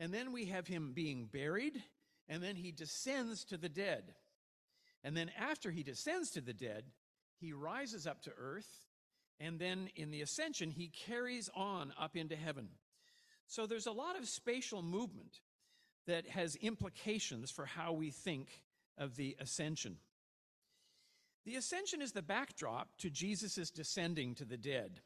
and 0.00 0.12
then 0.12 0.32
we 0.32 0.46
have 0.46 0.66
him 0.66 0.92
being 0.92 1.28
buried, 1.32 1.82
and 2.28 2.42
then 2.42 2.56
he 2.56 2.72
descends 2.72 3.44
to 3.44 3.56
the 3.56 3.68
dead. 3.68 4.14
And 5.04 5.16
then 5.16 5.30
after 5.38 5.70
he 5.70 5.84
descends 5.84 6.30
to 6.32 6.40
the 6.40 6.52
dead, 6.52 6.84
he 7.40 7.52
rises 7.52 8.06
up 8.06 8.22
to 8.22 8.32
earth, 8.36 8.87
and 9.40 9.58
then 9.58 9.90
in 9.94 10.10
the 10.10 10.22
ascension, 10.22 10.70
he 10.70 10.88
carries 10.88 11.48
on 11.54 11.92
up 11.98 12.16
into 12.16 12.36
heaven. 12.36 12.68
So 13.46 13.66
there's 13.66 13.86
a 13.86 13.92
lot 13.92 14.18
of 14.18 14.28
spatial 14.28 14.82
movement 14.82 15.40
that 16.06 16.28
has 16.28 16.56
implications 16.56 17.50
for 17.50 17.66
how 17.66 17.92
we 17.92 18.10
think 18.10 18.62
of 18.96 19.16
the 19.16 19.36
ascension. 19.40 19.96
The 21.44 21.56
ascension 21.56 22.02
is 22.02 22.12
the 22.12 22.22
backdrop 22.22 22.88
to 22.98 23.10
Jesus' 23.10 23.70
descending 23.70 24.34
to 24.34 24.44
the 24.44 24.56
dead, 24.56 25.00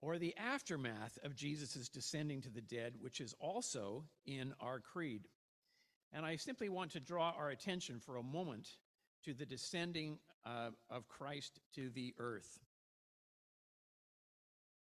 or 0.00 0.18
the 0.18 0.36
aftermath 0.36 1.18
of 1.24 1.34
Jesus' 1.34 1.88
descending 1.88 2.42
to 2.42 2.50
the 2.50 2.60
dead, 2.60 2.94
which 3.00 3.20
is 3.20 3.34
also 3.40 4.04
in 4.26 4.54
our 4.60 4.78
creed. 4.78 5.26
And 6.12 6.24
I 6.24 6.36
simply 6.36 6.68
want 6.68 6.92
to 6.92 7.00
draw 7.00 7.32
our 7.36 7.50
attention 7.50 7.98
for 7.98 8.16
a 8.16 8.22
moment 8.22 8.68
to 9.24 9.34
the 9.34 9.46
descending 9.46 10.18
uh, 10.48 10.70
of 10.90 11.08
Christ 11.08 11.60
to 11.74 11.90
the 11.90 12.14
earth, 12.18 12.58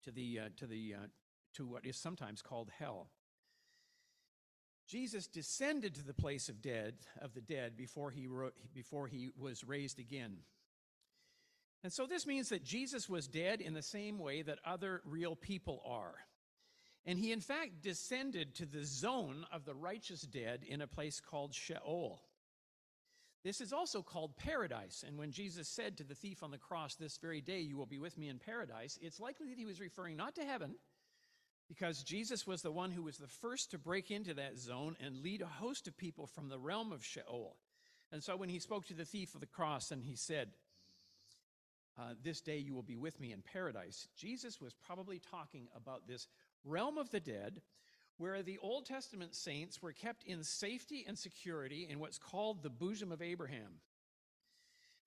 to 0.03 0.12
the 0.12 0.39
uh, 0.45 0.50
to 0.57 0.65
the 0.65 0.95
uh, 0.98 1.07
to 1.55 1.67
what 1.67 1.86
is 1.86 1.98
sometimes 1.98 2.41
called 2.41 2.72
hell. 2.77 3.10
Jesus 4.88 5.27
descended 5.27 5.95
to 5.95 6.03
the 6.03 6.13
place 6.13 6.50
of 6.50 6.62
dead 6.62 6.95
of 7.22 7.33
the 7.33 7.41
dead 7.41 7.77
before 7.77 8.12
he 8.12 8.27
before 8.74 9.07
he 9.07 9.29
was 9.38 9.63
raised 9.63 10.00
again. 10.00 10.38
And 11.83 11.91
so 11.91 12.05
this 12.05 12.25
means 12.25 12.50
that 12.50 12.63
Jesus 12.63 13.10
was 13.10 13.27
dead 13.27 13.60
in 13.60 13.74
the 13.74 13.81
same 13.81 14.17
way 14.17 14.41
that 14.41 14.60
other 14.65 15.01
real 15.05 15.36
people 15.36 15.81
are. 15.86 16.15
And 17.05 17.19
he 17.19 17.31
in 17.31 17.41
fact 17.41 17.81
descended 17.81 18.55
to 18.55 18.65
the 18.65 18.86
zone 18.86 19.45
of 19.51 19.65
the 19.65 19.75
righteous 19.75 20.22
dead 20.22 20.63
in 20.65 20.81
a 20.81 20.88
place 20.88 21.19
called 21.19 21.53
Sheol. 21.53 22.22
This 23.44 23.60
is 23.60 23.74
also 23.74 24.02
called 24.02 24.38
paradise. 24.38 25.04
And 25.06 25.18
when 25.18 25.32
Jesus 25.32 25.68
said 25.68 25.98
to 25.98 26.04
the 26.04 26.16
thief 26.16 26.44
on 26.44 26.52
the 26.52 26.58
cross, 26.58 26.96
This 26.96 27.18
very 27.18 27.42
day 27.42 27.60
you 27.60 27.76
will 27.76 27.86
be 27.86 28.00
with 28.00 28.18
me 28.18 28.30
in 28.30 28.40
paradise, 28.40 28.98
it's 29.02 29.20
likely 29.20 29.50
that 29.50 29.58
he 29.58 29.66
was 29.66 29.82
referring 29.82 30.16
not 30.16 30.36
to 30.36 30.46
heaven, 30.46 30.76
because 31.68 32.04
Jesus 32.04 32.48
was 32.48 32.62
the 32.62 32.72
one 32.72 32.92
who 32.92 33.04
was 33.04 33.18
the 33.18 33.28
first 33.28 33.72
to 33.72 33.78
break 33.78 34.12
into 34.12 34.34
that 34.36 34.58
zone 34.58 34.96
and 35.04 35.22
lead 35.22 35.42
a 35.42 35.48
host 35.48 35.88
of 35.88 35.98
people 35.98 36.26
from 36.26 36.48
the 36.48 36.60
realm 36.60 36.92
of 36.92 37.04
Sheol. 37.04 37.58
And 38.12 38.24
so 38.24 38.38
when 38.38 38.50
he 38.50 38.60
spoke 38.60 38.86
to 38.88 38.94
the 38.94 39.06
thief 39.06 39.34
of 39.34 39.42
the 39.42 39.48
cross 39.48 39.92
and 39.92 40.04
he 40.04 40.16
said, 40.16 40.50
uh, 42.00 42.14
This 42.24 42.42
day 42.42 42.58
you 42.58 42.74
will 42.74 42.84
be 42.84 42.96
with 42.96 43.20
me 43.20 43.34
in 43.34 43.42
paradise, 43.42 44.08
Jesus 44.16 44.62
was 44.62 44.74
probably 44.74 45.20
talking 45.20 45.68
about 45.76 46.08
this 46.08 46.28
realm 46.64 46.98
of 46.98 47.10
the 47.10 47.20
dead 47.20 47.62
where 48.17 48.43
the 48.43 48.60
Old 48.60 48.86
Testament 48.86 49.36
saints 49.36 49.82
were 49.82 49.91
kept 49.91 50.24
in 50.24 50.43
safety 50.43 51.03
and 51.08 51.17
security 51.17 51.88
in 51.89 52.00
what's 52.00 52.20
called 52.20 52.62
the 52.62 52.70
bosom 52.70 53.12
of 53.12 53.22
Abraham. 53.22 53.79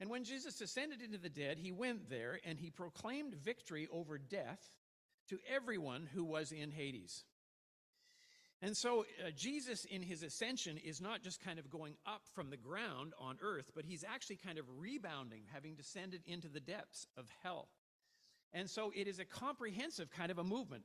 And 0.00 0.10
when 0.10 0.24
Jesus 0.24 0.60
ascended 0.60 1.00
into 1.00 1.18
the 1.18 1.28
dead, 1.28 1.58
he 1.58 1.72
went 1.72 2.10
there 2.10 2.38
and 2.44 2.58
he 2.58 2.70
proclaimed 2.70 3.34
victory 3.34 3.88
over 3.90 4.18
death 4.18 4.60
to 5.28 5.38
everyone 5.52 6.08
who 6.12 6.24
was 6.24 6.52
in 6.52 6.70
Hades. 6.70 7.24
And 8.62 8.76
so 8.76 9.04
uh, 9.24 9.30
Jesus 9.36 9.84
in 9.84 10.02
his 10.02 10.22
ascension 10.22 10.78
is 10.78 11.00
not 11.00 11.22
just 11.22 11.44
kind 11.44 11.58
of 11.58 11.70
going 11.70 11.94
up 12.06 12.22
from 12.34 12.50
the 12.50 12.56
ground 12.56 13.12
on 13.18 13.38
earth, 13.42 13.70
but 13.74 13.84
he's 13.84 14.04
actually 14.04 14.36
kind 14.36 14.58
of 14.58 14.64
rebounding, 14.78 15.42
having 15.52 15.74
descended 15.74 16.22
into 16.26 16.48
the 16.48 16.60
depths 16.60 17.06
of 17.16 17.26
hell. 17.42 17.68
And 18.52 18.68
so 18.70 18.92
it 18.94 19.08
is 19.08 19.18
a 19.18 19.24
comprehensive 19.24 20.10
kind 20.10 20.30
of 20.30 20.38
a 20.38 20.44
movement. 20.44 20.84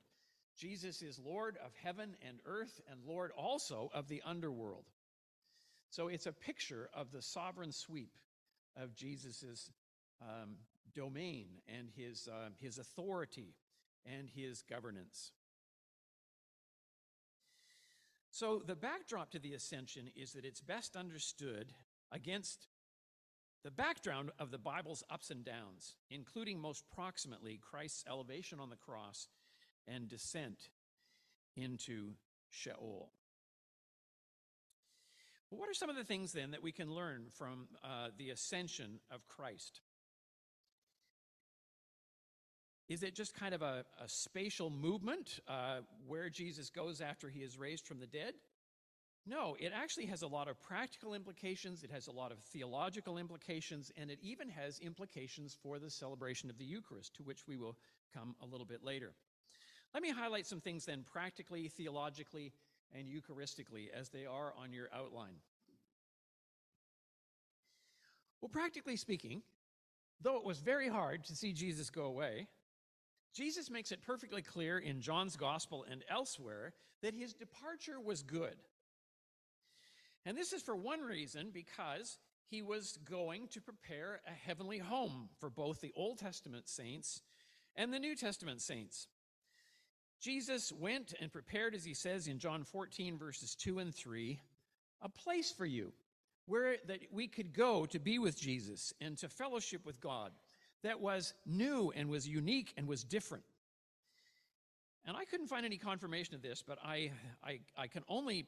Jesus 0.58 1.02
is 1.02 1.20
Lord 1.20 1.58
of 1.64 1.72
heaven 1.84 2.16
and 2.28 2.40
earth 2.46 2.82
and 2.90 3.00
Lord 3.06 3.32
also 3.38 3.90
of 3.94 4.08
the 4.08 4.22
underworld. 4.26 4.86
So 5.90 6.08
it's 6.08 6.28
a 6.28 6.32
picture 6.32 6.90
of 6.94 7.12
the 7.12 7.22
sovereign 7.22 7.72
sweep 7.72 8.18
of 8.78 8.96
Jesus's 8.96 9.72
um, 10.22 10.56
domain 10.94 11.48
and 11.68 11.90
his, 11.96 12.28
uh, 12.32 12.50
his 12.60 12.78
authority 12.78 13.56
and 14.06 14.30
his 14.30 14.62
governance. 14.62 15.32
So, 18.34 18.62
the 18.66 18.76
backdrop 18.76 19.32
to 19.32 19.40
the 19.40 19.54
ascension 19.54 20.10
is 20.16 20.32
that 20.34 20.46
it's 20.46 20.62
best 20.62 20.96
understood 20.96 21.74
against 22.14 22.68
the 23.64 23.72
background 23.72 24.32
of 24.40 24.52
the 24.52 24.58
Bible's 24.58 25.04
ups 25.10 25.30
and 25.30 25.44
downs, 25.44 25.96
including 26.10 26.60
most 26.60 26.84
proximately 26.96 27.60
Christ's 27.62 28.06
elevation 28.10 28.60
on 28.60 28.70
the 28.70 28.78
cross 28.78 29.28
and 29.88 30.08
descent 30.08 30.70
into 31.56 32.14
Sheol. 32.50 33.12
What 35.50 35.70
are 35.70 35.74
some 35.74 35.90
of 35.90 35.98
the 35.98 36.04
things 36.04 36.32
then 36.32 36.52
that 36.52 36.64
we 36.64 36.72
can 36.72 36.94
learn 36.94 37.26
from 37.34 37.68
uh, 37.84 38.08
the 38.18 38.30
ascension 38.30 39.00
of 39.12 39.28
Christ? 39.28 39.82
Is 42.88 43.04
it 43.04 43.16
just 43.16 43.34
kind 43.34 43.54
of 43.54 43.62
a, 43.62 43.86
a 44.04 44.08
spatial 44.08 44.70
movement 44.70 45.40
uh, 45.48 45.80
where 46.08 46.30
Jesus 46.30 46.70
goes 46.70 47.02
after 47.02 47.30
he 47.30 47.40
is 47.40 47.58
raised 47.58 47.86
from 47.86 48.00
the 48.00 48.08
dead? 48.08 48.34
No, 49.26 49.56
it 49.60 49.72
actually 49.74 50.08
has 50.08 50.24
a 50.24 50.28
lot 50.28 50.48
of 50.48 50.60
practical 50.62 51.14
implications, 51.14 51.84
it 51.84 51.92
has 51.92 52.08
a 52.08 52.12
lot 52.12 52.32
of 52.32 52.40
theological 52.40 53.18
implications, 53.18 53.92
and 53.96 54.10
it 54.10 54.20
even 54.22 54.50
has 54.50 54.80
implications 54.80 55.56
for 55.62 55.80
the 55.80 55.92
celebration 55.92 56.50
of 56.50 56.58
the 56.58 56.66
Eucharist, 56.66 57.16
to 57.16 57.24
which 57.24 57.48
we 57.48 57.56
will 57.56 57.78
come 58.14 58.36
a 58.42 58.46
little 58.46 58.66
bit 58.66 58.84
later. 58.84 59.14
Let 59.94 60.04
me 60.04 60.12
highlight 60.12 60.46
some 60.46 60.62
things 60.62 60.86
then, 60.86 61.04
practically, 61.12 61.68
theologically, 61.68 62.54
and 62.94 63.08
Eucharistically, 63.08 63.90
as 63.94 64.10
they 64.10 64.26
are 64.26 64.54
on 64.58 64.74
your 64.74 64.88
outline. 64.94 65.36
Well, 68.42 68.50
practically 68.50 68.96
speaking, 68.96 69.42
though 70.22 70.38
it 70.38 70.46
was 70.46 70.60
very 70.60 70.88
hard 70.88 71.24
to 71.26 71.36
see 71.36 71.54
Jesus 71.54 71.90
go 71.90 72.06
away, 72.06 72.48
Jesus 73.34 73.70
makes 73.70 73.92
it 73.92 74.02
perfectly 74.02 74.42
clear 74.42 74.80
in 74.80 75.02
John's 75.02 75.36
gospel 75.36 75.86
and 75.90 76.04
elsewhere 76.10 76.74
that 77.02 77.14
his 77.14 77.34
departure 77.34 78.00
was 78.00 78.24
good. 78.24 78.56
And 80.26 80.38
this 80.38 80.54
is 80.54 80.62
for 80.62 80.76
one 80.76 81.02
reason 81.02 81.50
because 81.54 82.18
he 82.48 82.62
was 82.62 82.98
going 83.10 83.48
to 83.50 83.62
prepare 83.62 84.22
a 84.28 84.32
heavenly 84.32 84.78
home 84.78 85.30
for 85.40 85.50
both 85.50 85.82
the 85.82 85.94
Old 85.96 86.20
Testament 86.20 86.68
saints 86.68 87.22
and 87.76 87.94
the 87.94 88.00
New 88.00 88.16
Testament 88.16 88.62
saints. 88.62 89.08
Jesus 90.22 90.72
went 90.72 91.16
and 91.20 91.32
prepared, 91.32 91.74
as 91.74 91.84
he 91.84 91.96
says 91.96 92.28
in 92.28 92.38
John 92.38 92.64
14, 92.64 93.18
verses 93.18 93.56
2 93.56 93.80
and 93.80 93.94
3, 93.94 94.40
a 95.02 95.10
place 95.10 95.52
for 95.52 95.66
you 95.66 95.92
where 96.46 96.78
that 96.88 97.00
we 97.12 97.28
could 97.28 97.54
go 97.54 97.88
to 97.88 98.00
be 98.00 98.20
with 98.20 98.40
Jesus 98.40 98.94
and 99.02 99.18
to 99.18 99.28
fellowship 99.28 99.84
with 99.86 100.00
God 100.00 100.32
that 100.84 101.00
was 101.00 101.34
new 101.46 101.92
and 101.96 102.10
was 102.10 102.28
unique 102.28 102.74
and 102.78 102.88
was 102.88 103.04
different. 103.04 103.44
And 105.06 105.18
I 105.18 105.26
couldn't 105.26 105.48
find 105.48 105.66
any 105.66 105.78
confirmation 105.78 106.36
of 106.36 106.44
this, 106.44 106.64
but 106.66 106.78
I, 106.84 107.12
I, 107.44 107.60
I 107.76 107.88
can 107.88 108.04
only 108.08 108.46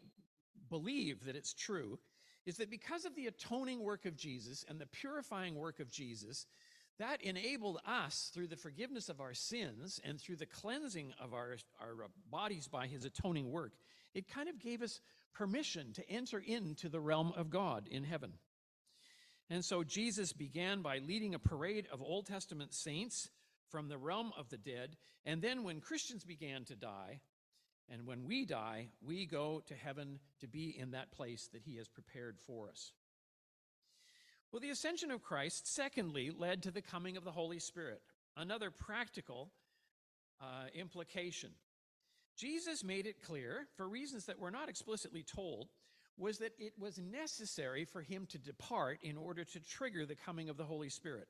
believe 0.70 1.26
that 1.26 1.36
it's 1.36 1.54
true, 1.54 1.98
is 2.46 2.58
that 2.58 2.70
because 2.70 3.06
of 3.06 3.16
the 3.16 3.28
atoning 3.28 3.84
work 3.84 4.06
of 4.06 4.16
Jesus 4.16 4.64
and 4.70 4.80
the 4.80 4.86
purifying 4.86 5.56
work 5.56 5.80
of 5.80 5.90
Jesus, 5.90 6.46
that 7.00 7.22
enabled 7.22 7.80
us 7.86 8.32
through 8.34 8.48
the 8.48 8.56
forgiveness 8.56 9.10
of 9.10 9.20
our 9.20 9.34
sins 9.34 10.00
and 10.04 10.20
through 10.20 10.36
the 10.36 10.46
cleansing 10.46 11.14
of 11.20 11.34
our, 11.34 11.58
our 11.82 12.06
uh, 12.06 12.08
bodies 12.30 12.68
by 12.68 12.88
his 12.88 13.06
atoning 13.06 13.52
work, 13.52 13.74
it 14.14 14.28
kind 14.28 14.48
of 14.48 14.60
gave 14.60 14.82
us 14.82 15.00
permission 15.34 15.94
to 15.94 16.10
enter 16.10 16.40
into 16.40 16.90
the 16.90 17.00
realm 17.00 17.34
of 17.36 17.50
God 17.50 17.88
in 17.90 18.04
heaven. 18.04 18.34
And 19.50 19.66
so 19.66 19.84
Jesus 19.84 20.34
began 20.34 20.82
by 20.82 21.00
leading 21.00 21.36
a 21.36 21.40
parade 21.40 21.88
of 21.92 22.02
Old 22.02 22.28
Testament 22.28 22.74
saints 22.74 23.30
from 23.70 23.88
the 23.88 23.98
realm 23.98 24.32
of 24.38 24.50
the 24.50 24.58
dead. 24.58 24.96
And 25.26 25.42
then 25.42 25.64
when 25.64 25.82
Christians 25.82 26.24
began 26.24 26.64
to 26.66 26.76
die, 26.76 27.20
and 27.90 28.06
when 28.06 28.26
we 28.26 28.46
die, 28.46 28.88
we 29.06 29.26
go 29.26 29.62
to 29.68 29.76
heaven 29.76 30.20
to 30.40 30.48
be 30.48 30.76
in 30.78 30.92
that 30.92 31.12
place 31.12 31.50
that 31.52 31.64
he 31.64 31.76
has 31.78 31.88
prepared 31.88 32.38
for 32.40 32.70
us. 32.70 32.94
Well, 34.54 34.60
the 34.60 34.70
ascension 34.70 35.10
of 35.10 35.24
Christ, 35.24 35.66
secondly, 35.74 36.30
led 36.30 36.62
to 36.62 36.72
the 36.72 36.84
coming 36.84 37.18
of 37.18 37.24
the 37.24 37.32
Holy 37.32 37.58
Spirit, 37.58 38.04
another 38.38 38.70
practical 38.70 39.50
uh, 40.40 40.66
implication. 40.76 41.50
Jesus 42.38 42.84
made 42.84 43.08
it 43.08 43.24
clear, 43.24 43.66
for 43.76 43.90
reasons 43.90 44.28
that 44.28 44.38
were 44.38 44.52
not 44.52 44.70
explicitly 44.70 45.24
told, 45.24 45.70
was 46.20 46.38
that 46.38 46.52
it 46.60 46.74
was 46.78 47.00
necessary 47.00 47.84
for 47.84 48.04
him 48.04 48.28
to 48.28 48.38
depart 48.38 49.00
in 49.02 49.18
order 49.18 49.44
to 49.44 49.60
trigger 49.60 50.06
the 50.06 50.14
coming 50.14 50.50
of 50.50 50.58
the 50.58 50.66
Holy 50.66 50.90
Spirit. 50.90 51.28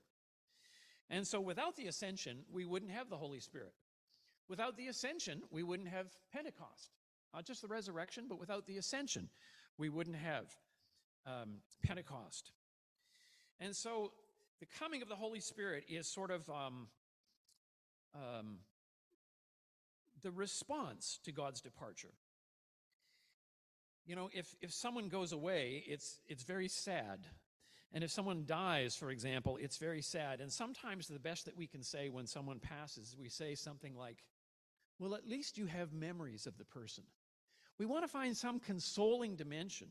And 1.10 1.26
so 1.26 1.40
without 1.40 1.78
the 1.78 1.88
ascension, 1.88 2.40
we 2.52 2.66
wouldn't 2.66 2.92
have 2.92 3.10
the 3.10 3.16
Holy 3.16 3.40
Spirit. 3.40 3.74
Without 4.50 4.76
the 4.76 4.88
ascension, 4.88 5.44
we 5.50 5.64
wouldn't 5.64 5.88
have 5.88 6.08
Pentecost. 6.34 6.92
Not 7.34 7.46
just 7.46 7.62
the 7.62 7.70
resurrection, 7.70 8.26
but 8.28 8.38
without 8.38 8.68
the 8.68 8.76
ascension, 8.76 9.30
we 9.78 9.88
wouldn't 9.88 10.18
have 10.18 10.48
um, 11.26 11.60
Pentecost. 11.84 12.52
And 13.60 13.76
so 13.76 14.12
the 14.60 14.66
coming 14.80 15.02
of 15.02 15.10
the 15.10 15.16
Holy 15.16 15.40
Spirit 15.40 15.86
is 15.90 16.08
sort 16.08 16.32
of 16.32 16.50
um, 16.50 16.88
um, 18.16 18.58
the 20.22 20.32
response 20.32 21.20
to 21.26 21.32
God's 21.32 21.62
departure. 21.62 22.14
You 24.06 24.16
know, 24.16 24.30
if, 24.34 24.56
if 24.62 24.72
someone 24.74 25.08
goes 25.08 25.32
away, 25.32 25.84
it's, 25.88 26.20
it's 26.28 26.44
very 26.44 26.68
sad. 26.68 27.26
And 27.94 28.04
if 28.04 28.12
someone 28.12 28.44
dies, 28.46 28.96
for 28.96 29.12
example, 29.12 29.58
it's 29.62 29.78
very 29.78 30.02
sad. 30.02 30.42
And 30.42 30.52
sometimes 30.52 31.08
the 31.08 31.20
best 31.20 31.46
that 31.46 31.56
we 31.56 31.68
can 31.68 31.84
say 31.84 32.10
when 32.10 32.26
someone 32.26 32.60
passes, 32.60 33.16
we 33.18 33.30
say 33.30 33.56
something 33.56 33.96
like, 33.96 34.24
well, 35.00 35.14
at 35.16 35.28
least 35.28 35.58
you 35.58 35.68
have 35.68 35.94
memories 35.94 36.48
of 36.48 36.58
the 36.58 36.66
person. 36.66 37.04
We 37.78 37.86
want 37.86 38.04
to 38.04 38.08
find 38.08 38.36
some 38.36 38.60
consoling 38.60 39.36
dimension. 39.36 39.90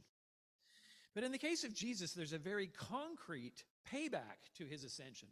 But 1.14 1.24
in 1.24 1.32
the 1.32 1.38
case 1.38 1.64
of 1.64 1.74
Jesus, 1.74 2.12
there's 2.12 2.32
a 2.32 2.38
very 2.38 2.68
concrete 2.68 3.64
payback 3.92 4.50
to 4.56 4.64
his 4.64 4.84
ascension, 4.84 5.28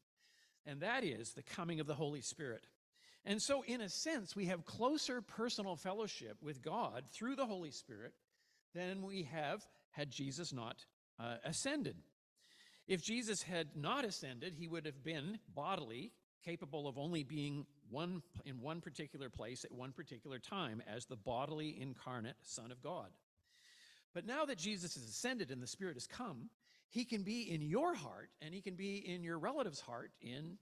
and 0.67 0.81
that 0.81 1.05
is 1.05 1.33
the 1.33 1.43
coming 1.43 1.81
of 1.81 1.87
the 1.87 1.95
Holy 1.95 2.21
Spirit. 2.21 2.67
And 3.25 3.41
so, 3.41 3.63
in 3.67 3.81
a 3.81 3.89
sense, 3.89 4.35
we 4.35 4.47
have 4.47 4.65
closer 4.65 5.21
personal 5.21 5.77
fellowship 5.77 6.39
with 6.43 6.63
God 6.63 7.05
through 7.13 7.37
the 7.37 7.47
Holy 7.47 7.71
Spirit 7.71 8.15
than 8.75 9.03
we 9.03 9.25
have 9.25 9.67
had 9.91 10.11
Jesus 10.11 10.53
not 10.53 10.85
uh, 11.19 11.37
ascended. 11.45 11.97
If 12.87 13.03
Jesus 13.05 13.43
had 13.43 13.69
not 13.77 14.05
ascended, 14.05 14.55
he 14.55 14.69
would 14.69 14.87
have 14.87 15.05
been 15.05 15.39
bodily 15.55 16.13
capable 16.45 16.89
of 16.89 16.99
only 16.99 17.23
being 17.23 17.67
one 17.91 18.23
in 18.45 18.61
one 18.61 18.81
particular 18.81 19.29
place 19.29 19.65
at 19.65 19.73
one 19.73 19.93
particular 19.93 20.39
time 20.39 20.83
as 20.89 21.05
the 21.05 21.17
bodily 21.17 21.77
incarnate 21.81 22.37
Son 22.43 22.73
of 22.73 22.83
God. 22.83 23.09
But 24.15 24.27
now 24.27 24.45
that 24.45 24.59
Jesus 24.59 24.97
is 24.97 25.09
ascended 25.09 25.51
and 25.51 25.63
the 25.63 25.67
Spirit 25.67 25.95
has 25.95 26.07
come, 26.07 26.51
he 26.89 27.05
can 27.05 27.23
be 27.23 27.43
in 27.43 27.63
your 27.63 27.95
heart 27.95 28.31
and 28.43 28.53
he 28.53 28.61
can 28.61 28.75
be 28.75 28.97
in 28.97 29.23
your 29.23 29.39
relative's 29.39 29.81
heart 29.81 30.11
in 30.21 30.59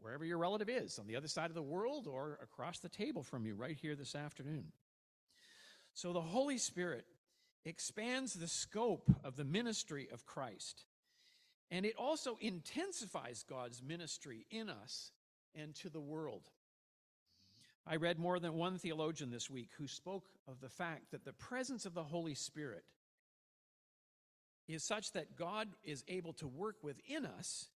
wherever 0.00 0.24
your 0.24 0.38
relative 0.38 0.68
is, 0.68 0.98
on 0.98 1.06
the 1.06 1.16
other 1.16 1.28
side 1.28 1.50
of 1.50 1.54
the 1.54 1.62
world 1.62 2.06
or 2.06 2.38
across 2.42 2.78
the 2.78 2.88
table 2.88 3.22
from 3.22 3.44
you 3.44 3.54
right 3.54 3.76
here 3.80 3.94
this 3.94 4.14
afternoon. 4.14 4.64
So 5.92 6.12
the 6.12 6.20
Holy 6.20 6.58
Spirit 6.58 7.04
expands 7.64 8.32
the 8.32 8.48
scope 8.48 9.10
of 9.22 9.36
the 9.36 9.44
ministry 9.44 10.08
of 10.12 10.24
Christ. 10.24 10.84
And 11.70 11.84
it 11.84 11.94
also 11.96 12.38
intensifies 12.40 13.44
God's 13.48 13.82
ministry 13.82 14.46
in 14.50 14.68
us 14.68 15.12
and 15.54 15.74
to 15.76 15.90
the 15.90 16.00
world. 16.00 16.48
I 17.90 17.96
read 17.96 18.20
more 18.20 18.38
than 18.38 18.54
one 18.54 18.78
theologian 18.78 19.32
this 19.32 19.50
week 19.50 19.70
who 19.76 19.88
spoke 19.88 20.26
of 20.46 20.60
the 20.60 20.68
fact 20.68 21.10
that 21.10 21.24
the 21.24 21.32
presence 21.32 21.86
of 21.86 21.92
the 21.92 22.04
Holy 22.04 22.36
Spirit 22.36 22.84
is 24.68 24.86
such 24.86 25.10
that 25.14 25.34
God 25.36 25.66
is 25.82 26.04
able 26.06 26.32
to 26.34 26.46
work 26.46 26.76
within 26.84 27.26
us 27.26 27.66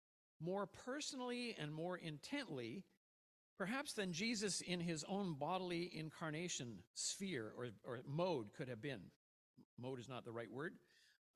more 0.41 0.67
personally 0.67 1.57
and 1.59 1.75
more 1.75 1.97
intently, 1.97 2.85
perhaps 3.59 3.95
than 3.95 4.13
Jesus 4.13 4.61
in 4.61 4.79
his 4.79 5.05
own 5.09 5.35
bodily 5.35 5.91
incarnation 5.93 6.77
sphere 6.95 7.53
or, 7.59 7.71
or 7.85 7.99
mode 8.07 8.53
could 8.57 8.69
have 8.69 8.81
been. 8.81 9.01
Mode 9.81 9.99
is 9.99 10.09
not 10.09 10.25
the 10.25 10.31
right 10.31 10.53
word, 10.53 10.75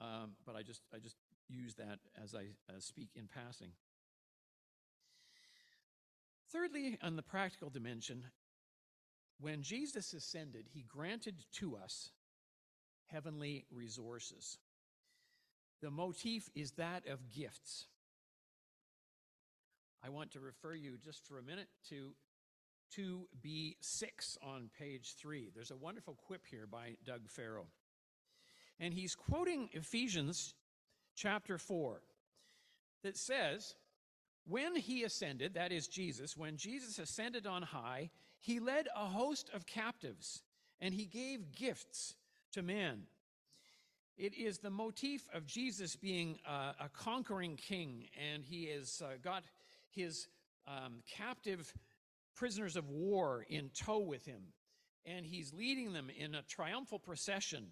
um, 0.00 0.34
but 0.46 0.54
I 0.54 0.62
just 0.62 0.82
I 0.94 0.98
just 0.98 1.16
use 1.48 1.74
that 1.74 1.98
as 2.22 2.32
I 2.32 2.50
uh, 2.70 2.78
speak 2.78 3.08
in 3.16 3.26
passing. 3.26 3.72
Thirdly, 6.52 6.96
on 7.02 7.16
the 7.16 7.22
practical 7.22 7.70
dimension, 7.70 8.24
when 9.40 9.62
Jesus 9.62 10.12
ascended, 10.12 10.66
he 10.72 10.82
granted 10.82 11.36
to 11.54 11.76
us 11.76 12.10
heavenly 13.06 13.64
resources. 13.70 14.58
The 15.80 15.90
motif 15.90 16.50
is 16.54 16.72
that 16.72 17.06
of 17.06 17.30
gifts. 17.30 17.86
I 20.04 20.10
want 20.10 20.32
to 20.32 20.40
refer 20.40 20.74
you 20.74 20.96
just 21.02 21.24
for 21.26 21.38
a 21.38 21.42
minute 21.42 21.68
to 21.88 22.14
2b6 22.96 24.38
on 24.42 24.70
page 24.78 25.14
3. 25.18 25.50
There's 25.54 25.70
a 25.70 25.76
wonderful 25.76 26.14
quip 26.14 26.46
here 26.46 26.66
by 26.66 26.96
Doug 27.04 27.28
Farrow. 27.28 27.66
And 28.80 28.94
he's 28.94 29.14
quoting 29.14 29.68
Ephesians 29.72 30.54
chapter 31.16 31.58
4 31.58 32.00
that 33.02 33.16
says, 33.16 33.74
When 34.46 34.76
he 34.76 35.04
ascended, 35.04 35.54
that 35.54 35.72
is 35.72 35.88
Jesus, 35.88 36.36
when 36.36 36.56
Jesus 36.56 36.98
ascended 36.98 37.46
on 37.46 37.62
high, 37.62 38.10
he 38.40 38.60
led 38.60 38.88
a 38.94 39.06
host 39.06 39.50
of 39.52 39.66
captives 39.66 40.42
and 40.80 40.94
he 40.94 41.04
gave 41.04 41.52
gifts 41.52 42.14
to 42.52 42.62
men. 42.62 43.02
It 44.16 44.34
is 44.34 44.58
the 44.58 44.70
motif 44.70 45.28
of 45.32 45.46
Jesus 45.46 45.94
being 45.96 46.38
a, 46.44 46.84
a 46.84 46.90
conquering 46.92 47.56
king, 47.56 48.08
and 48.32 48.44
he 48.44 48.66
has 48.66 49.00
uh, 49.04 49.12
got 49.22 49.44
his 49.90 50.26
um, 50.66 51.02
captive 51.08 51.72
prisoners 52.34 52.76
of 52.76 52.88
war 52.88 53.46
in 53.48 53.70
tow 53.70 53.98
with 53.98 54.24
him, 54.24 54.42
and 55.06 55.24
he's 55.24 55.52
leading 55.54 55.92
them 55.92 56.10
in 56.16 56.34
a 56.34 56.42
triumphal 56.42 56.98
procession, 56.98 57.68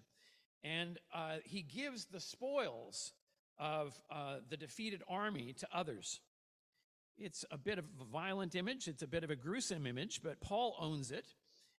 and 0.63 0.99
uh, 1.13 1.37
he 1.43 1.61
gives 1.61 2.05
the 2.05 2.19
spoils 2.19 3.11
of 3.59 3.93
uh, 4.09 4.37
the 4.49 4.57
defeated 4.57 5.03
army 5.09 5.53
to 5.59 5.67
others. 5.73 6.21
It's 7.17 7.43
a 7.49 7.57
bit 7.57 7.79
of 7.79 7.85
a 7.99 8.03
violent 8.05 8.55
image, 8.55 8.87
it's 8.87 9.01
a 9.01 9.07
bit 9.07 9.23
of 9.23 9.31
a 9.31 9.35
gruesome 9.35 9.87
image, 9.87 10.21
but 10.23 10.39
Paul 10.39 10.75
owns 10.79 11.11
it 11.11 11.25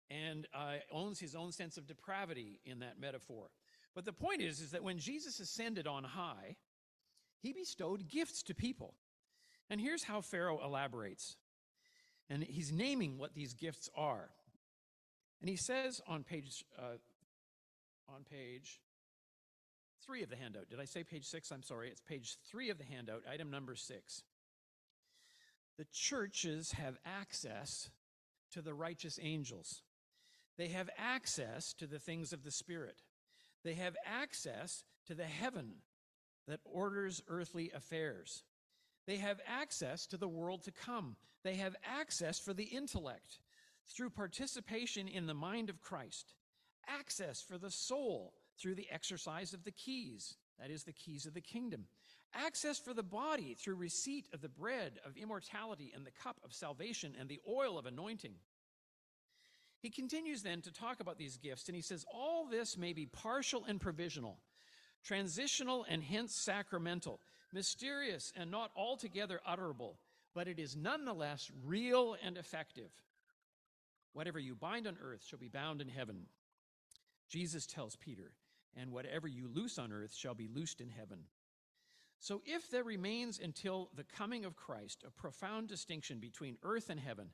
and 0.09 0.47
uh, 0.53 0.77
owns 0.91 1.19
his 1.19 1.35
own 1.35 1.51
sense 1.51 1.77
of 1.77 1.85
depravity 1.85 2.59
in 2.65 2.79
that 2.79 2.99
metaphor. 2.99 3.49
But 3.93 4.05
the 4.05 4.13
point 4.13 4.41
is, 4.41 4.61
is 4.61 4.71
that 4.71 4.83
when 4.83 4.99
Jesus 4.99 5.39
ascended 5.39 5.87
on 5.87 6.03
high, 6.03 6.55
he 7.41 7.53
bestowed 7.53 8.09
gifts 8.09 8.43
to 8.43 8.55
people. 8.55 8.93
And 9.69 9.81
here's 9.81 10.03
how 10.03 10.21
Farrow 10.21 10.63
elaborates. 10.63 11.35
And 12.29 12.43
he's 12.43 12.71
naming 12.71 13.17
what 13.17 13.33
these 13.33 13.53
gifts 13.53 13.89
are. 13.95 14.29
And 15.41 15.49
he 15.49 15.55
says 15.55 16.01
on 16.07 16.23
page, 16.23 16.63
uh, 16.77 16.97
on 18.09 18.23
page 18.29 18.79
three 20.05 20.23
of 20.23 20.29
the 20.29 20.35
handout. 20.35 20.69
Did 20.69 20.79
I 20.79 20.85
say 20.85 21.03
page 21.03 21.25
six? 21.25 21.51
I'm 21.51 21.63
sorry. 21.63 21.89
It's 21.89 22.01
page 22.01 22.37
three 22.49 22.69
of 22.69 22.77
the 22.77 22.85
handout, 22.85 23.23
item 23.31 23.51
number 23.51 23.75
six. 23.75 24.23
The 25.77 25.85
churches 25.91 26.71
have 26.73 26.97
access 27.05 27.89
to 28.51 28.61
the 28.61 28.73
righteous 28.73 29.19
angels. 29.21 29.81
They 30.57 30.69
have 30.69 30.89
access 30.97 31.73
to 31.73 31.85
the 31.85 31.99
things 31.99 32.33
of 32.33 32.43
the 32.43 32.51
Spirit. 32.51 33.03
They 33.63 33.75
have 33.75 33.95
access 34.05 34.83
to 35.05 35.13
the 35.13 35.25
heaven 35.25 35.75
that 36.47 36.61
orders 36.65 37.21
earthly 37.27 37.71
affairs. 37.75 38.43
They 39.05 39.17
have 39.17 39.39
access 39.45 40.05
to 40.07 40.17
the 40.17 40.27
world 40.27 40.63
to 40.63 40.71
come. 40.71 41.15
They 41.43 41.55
have 41.55 41.75
access 41.85 42.39
for 42.39 42.53
the 42.53 42.63
intellect 42.63 43.39
through 43.87 44.09
participation 44.09 45.07
in 45.07 45.27
the 45.27 45.33
mind 45.33 45.69
of 45.69 45.81
Christ, 45.81 46.33
access 46.87 47.41
for 47.41 47.57
the 47.57 47.71
soul 47.71 48.33
through 48.59 48.75
the 48.75 48.89
exercise 48.91 49.53
of 49.53 49.63
the 49.63 49.71
keys, 49.71 50.35
that 50.59 50.71
is, 50.71 50.83
the 50.83 50.91
keys 50.91 51.25
of 51.25 51.33
the 51.33 51.41
kingdom, 51.41 51.85
access 52.33 52.77
for 52.77 52.93
the 52.93 53.03
body 53.03 53.55
through 53.55 53.75
receipt 53.75 54.27
of 54.33 54.41
the 54.41 54.49
bread 54.49 54.99
of 55.05 55.17
immortality 55.17 55.91
and 55.95 56.05
the 56.05 56.11
cup 56.11 56.37
of 56.43 56.53
salvation 56.53 57.15
and 57.19 57.29
the 57.29 57.39
oil 57.47 57.77
of 57.77 57.85
anointing. 57.85 58.35
He 59.79 59.89
continues 59.89 60.41
then 60.41 60.61
to 60.61 60.71
talk 60.71 60.99
about 60.99 61.17
these 61.17 61.37
gifts, 61.37 61.67
and 61.67 61.75
he 61.75 61.81
says, 61.81 62.05
All 62.11 62.47
this 62.47 62.77
may 62.77 62.93
be 62.93 63.05
partial 63.05 63.63
and 63.65 63.79
provisional, 63.79 64.39
transitional 65.03 65.85
and 65.87 66.03
hence 66.03 66.35
sacramental, 66.35 67.19
mysterious 67.53 68.33
and 68.35 68.49
not 68.49 68.71
altogether 68.75 69.39
utterable, 69.47 69.97
but 70.33 70.47
it 70.47 70.59
is 70.59 70.75
nonetheless 70.75 71.51
real 71.65 72.15
and 72.23 72.37
effective. 72.37 72.91
Whatever 74.13 74.39
you 74.39 74.55
bind 74.55 74.87
on 74.87 74.97
earth 75.01 75.23
shall 75.23 75.39
be 75.39 75.47
bound 75.47 75.79
in 75.79 75.89
heaven. 75.89 76.25
Jesus 77.29 77.67
tells 77.67 77.95
Peter, 77.95 78.31
and 78.75 78.91
whatever 78.91 79.27
you 79.27 79.47
loose 79.47 79.77
on 79.77 79.91
earth 79.91 80.13
shall 80.15 80.33
be 80.33 80.47
loosed 80.47 80.81
in 80.81 80.89
heaven. 80.89 81.19
So, 82.19 82.41
if 82.45 82.69
there 82.71 82.83
remains 82.83 83.39
until 83.39 83.89
the 83.95 84.03
coming 84.03 84.43
of 84.43 84.55
Christ 84.55 85.03
a 85.05 85.11
profound 85.11 85.67
distinction 85.67 86.19
between 86.19 86.57
earth 86.63 86.89
and 86.89 86.99
heaven, 86.99 87.29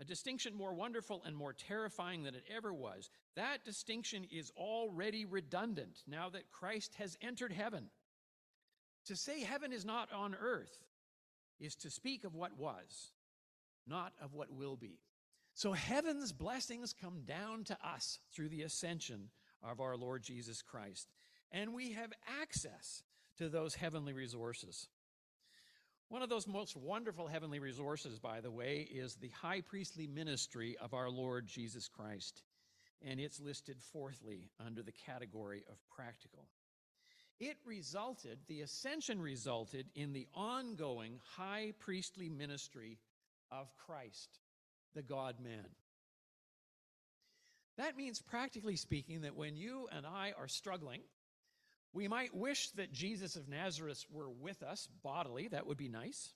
a 0.00 0.04
distinction 0.04 0.54
more 0.54 0.74
wonderful 0.74 1.22
and 1.24 1.36
more 1.36 1.52
terrifying 1.52 2.22
than 2.22 2.34
it 2.34 2.44
ever 2.54 2.72
was, 2.72 3.10
that 3.34 3.64
distinction 3.64 4.24
is 4.30 4.52
already 4.56 5.24
redundant 5.24 6.02
now 6.06 6.28
that 6.30 6.50
Christ 6.52 6.94
has 6.98 7.16
entered 7.20 7.52
heaven. 7.52 7.90
To 9.06 9.16
say 9.16 9.40
heaven 9.40 9.72
is 9.72 9.84
not 9.84 10.12
on 10.12 10.36
earth 10.38 10.84
is 11.58 11.74
to 11.76 11.90
speak 11.90 12.24
of 12.24 12.34
what 12.34 12.56
was, 12.56 13.10
not 13.86 14.12
of 14.22 14.34
what 14.34 14.52
will 14.52 14.76
be. 14.76 15.00
So 15.54 15.72
heaven's 15.72 16.32
blessings 16.32 16.92
come 16.92 17.22
down 17.26 17.64
to 17.64 17.78
us 17.84 18.20
through 18.32 18.50
the 18.50 18.62
ascension 18.62 19.30
of 19.62 19.80
our 19.80 19.96
Lord 19.96 20.22
Jesus 20.22 20.62
Christ, 20.62 21.08
and 21.50 21.74
we 21.74 21.92
have 21.92 22.12
access 22.40 23.02
to 23.38 23.48
those 23.48 23.74
heavenly 23.74 24.12
resources. 24.12 24.88
One 26.08 26.22
of 26.22 26.30
those 26.30 26.46
most 26.46 26.76
wonderful 26.76 27.26
heavenly 27.26 27.58
resources, 27.58 28.18
by 28.18 28.40
the 28.40 28.50
way, 28.50 28.88
is 28.90 29.16
the 29.16 29.28
high 29.28 29.60
priestly 29.60 30.06
ministry 30.06 30.76
of 30.80 30.94
our 30.94 31.10
Lord 31.10 31.46
Jesus 31.46 31.88
Christ, 31.88 32.42
and 33.02 33.20
it's 33.20 33.40
listed 33.40 33.76
fourthly 33.92 34.50
under 34.64 34.82
the 34.82 34.92
category 34.92 35.64
of 35.68 35.76
practical. 35.94 36.46
It 37.40 37.56
resulted, 37.64 38.38
the 38.48 38.62
ascension 38.62 39.20
resulted 39.20 39.86
in 39.94 40.12
the 40.12 40.26
ongoing 40.34 41.20
high 41.36 41.72
priestly 41.78 42.28
ministry 42.28 42.98
of 43.52 43.68
Christ, 43.76 44.40
the 44.94 45.02
God 45.02 45.36
man. 45.40 45.66
That 47.76 47.96
means, 47.96 48.20
practically 48.20 48.74
speaking, 48.74 49.20
that 49.20 49.36
when 49.36 49.56
you 49.56 49.88
and 49.92 50.04
I 50.04 50.32
are 50.36 50.48
struggling, 50.48 51.02
we 51.92 52.08
might 52.08 52.34
wish 52.34 52.70
that 52.70 52.92
Jesus 52.92 53.36
of 53.36 53.48
Nazareth 53.48 54.04
were 54.10 54.28
with 54.28 54.62
us 54.62 54.88
bodily. 55.02 55.48
That 55.48 55.66
would 55.66 55.78
be 55.78 55.88
nice. 55.88 56.32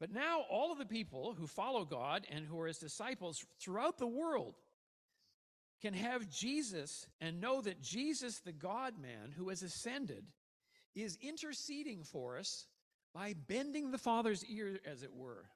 But 0.00 0.12
now, 0.12 0.42
all 0.48 0.70
of 0.70 0.78
the 0.78 0.86
people 0.86 1.34
who 1.36 1.46
follow 1.46 1.84
God 1.84 2.26
and 2.30 2.46
who 2.46 2.60
are 2.60 2.68
his 2.68 2.78
disciples 2.78 3.44
throughout 3.60 3.98
the 3.98 4.06
world 4.06 4.54
can 5.82 5.94
have 5.94 6.30
Jesus 6.30 7.06
and 7.20 7.40
know 7.40 7.60
that 7.60 7.82
Jesus, 7.82 8.38
the 8.38 8.52
God 8.52 8.94
man 9.00 9.32
who 9.36 9.48
has 9.48 9.62
ascended, 9.62 10.24
is 10.94 11.18
interceding 11.20 12.04
for 12.04 12.38
us 12.38 12.66
by 13.14 13.34
bending 13.46 13.90
the 13.90 13.98
Father's 13.98 14.44
ear, 14.44 14.78
as 14.86 15.02
it 15.02 15.12
were. 15.12 15.46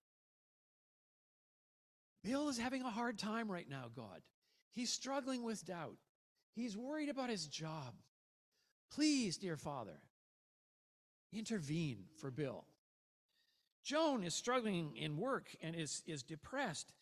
Bill 2.25 2.49
is 2.49 2.59
having 2.59 2.83
a 2.83 2.91
hard 2.91 3.19
time 3.19 3.51
right 3.51 3.69
now, 3.69 3.87
God. 3.95 4.23
He's 4.73 4.93
struggling 4.93 5.43
with 5.43 5.65
doubt. 5.65 5.97
He's 6.55 6.77
worried 6.77 7.09
about 7.09 7.31
his 7.31 7.47
job. 7.47 7.95
Please, 8.95 9.39
dear 9.39 9.57
Father, 9.57 9.99
intervene 11.33 12.05
for 12.21 12.31
Bill. 12.31 12.65
Joan 13.83 14.23
is 14.23 14.35
struggling 14.35 14.97
in 14.97 15.17
work 15.17 15.49
and 15.63 15.75
is, 15.75 16.03
is 16.07 16.23
depressed. 16.23 16.93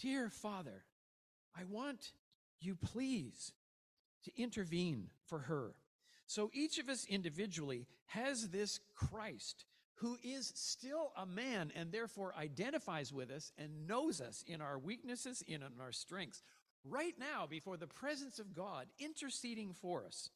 Dear 0.00 0.30
Father, 0.30 0.84
I 1.56 1.64
want 1.64 2.12
you 2.60 2.76
please 2.76 3.52
to 4.24 4.42
intervene 4.42 5.10
for 5.26 5.40
her. 5.40 5.74
So 6.26 6.50
each 6.54 6.78
of 6.78 6.88
us 6.88 7.04
individually 7.08 7.86
has 8.06 8.48
this 8.48 8.80
Christ 8.94 9.66
who 9.96 10.16
is 10.24 10.50
still 10.56 11.12
a 11.16 11.26
man 11.26 11.70
and 11.76 11.92
therefore 11.92 12.34
identifies 12.36 13.12
with 13.12 13.30
us 13.30 13.52
and 13.58 13.86
knows 13.86 14.20
us 14.20 14.44
in 14.46 14.60
our 14.62 14.78
weaknesses, 14.78 15.42
in 15.46 15.62
our 15.80 15.92
strengths, 15.92 16.42
right 16.84 17.14
now 17.18 17.46
before 17.46 17.76
the 17.76 17.86
presence 17.86 18.38
of 18.38 18.54
God, 18.54 18.86
interceding 18.98 19.74
for 19.74 20.04
us. 20.06 20.30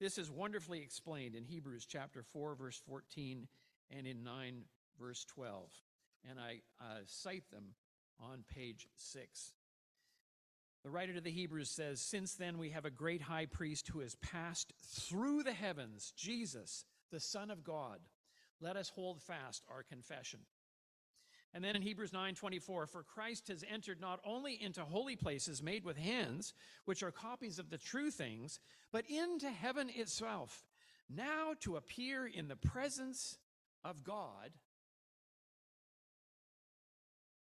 This 0.00 0.16
is 0.16 0.30
wonderfully 0.30 0.80
explained 0.80 1.34
in 1.34 1.44
Hebrews 1.44 1.84
chapter 1.84 2.22
4, 2.22 2.54
verse 2.54 2.80
14, 2.86 3.48
and 3.90 4.06
in 4.06 4.22
9, 4.22 4.62
verse 5.00 5.24
12. 5.24 5.68
And 6.30 6.38
I 6.38 6.60
uh, 6.80 7.00
cite 7.06 7.50
them 7.50 7.74
on 8.20 8.44
page 8.54 8.86
6. 8.94 9.52
The 10.84 10.90
writer 10.90 11.14
to 11.14 11.20
the 11.20 11.32
Hebrews 11.32 11.70
says, 11.70 12.00
Since 12.00 12.34
then 12.34 12.58
we 12.58 12.70
have 12.70 12.84
a 12.84 12.90
great 12.90 13.22
high 13.22 13.46
priest 13.46 13.88
who 13.88 13.98
has 13.98 14.14
passed 14.16 14.72
through 14.80 15.42
the 15.42 15.52
heavens, 15.52 16.12
Jesus, 16.16 16.84
the 17.10 17.18
Son 17.18 17.50
of 17.50 17.64
God. 17.64 17.98
Let 18.60 18.76
us 18.76 18.90
hold 18.90 19.20
fast 19.20 19.64
our 19.68 19.82
confession. 19.82 20.40
And 21.54 21.64
then 21.64 21.76
in 21.76 21.82
Hebrews 21.82 22.12
9:24, 22.12 22.86
for 22.86 23.02
Christ 23.02 23.48
has 23.48 23.64
entered 23.64 24.00
not 24.00 24.20
only 24.24 24.60
into 24.60 24.84
holy 24.84 25.16
places 25.16 25.62
made 25.62 25.84
with 25.84 25.96
hands, 25.96 26.52
which 26.84 27.02
are 27.02 27.10
copies 27.10 27.58
of 27.58 27.70
the 27.70 27.78
true 27.78 28.10
things, 28.10 28.60
but 28.92 29.08
into 29.08 29.50
heaven 29.50 29.90
itself, 29.90 30.66
now 31.08 31.54
to 31.60 31.76
appear 31.76 32.26
in 32.26 32.48
the 32.48 32.56
presence 32.56 33.38
of 33.82 34.04
God 34.04 34.52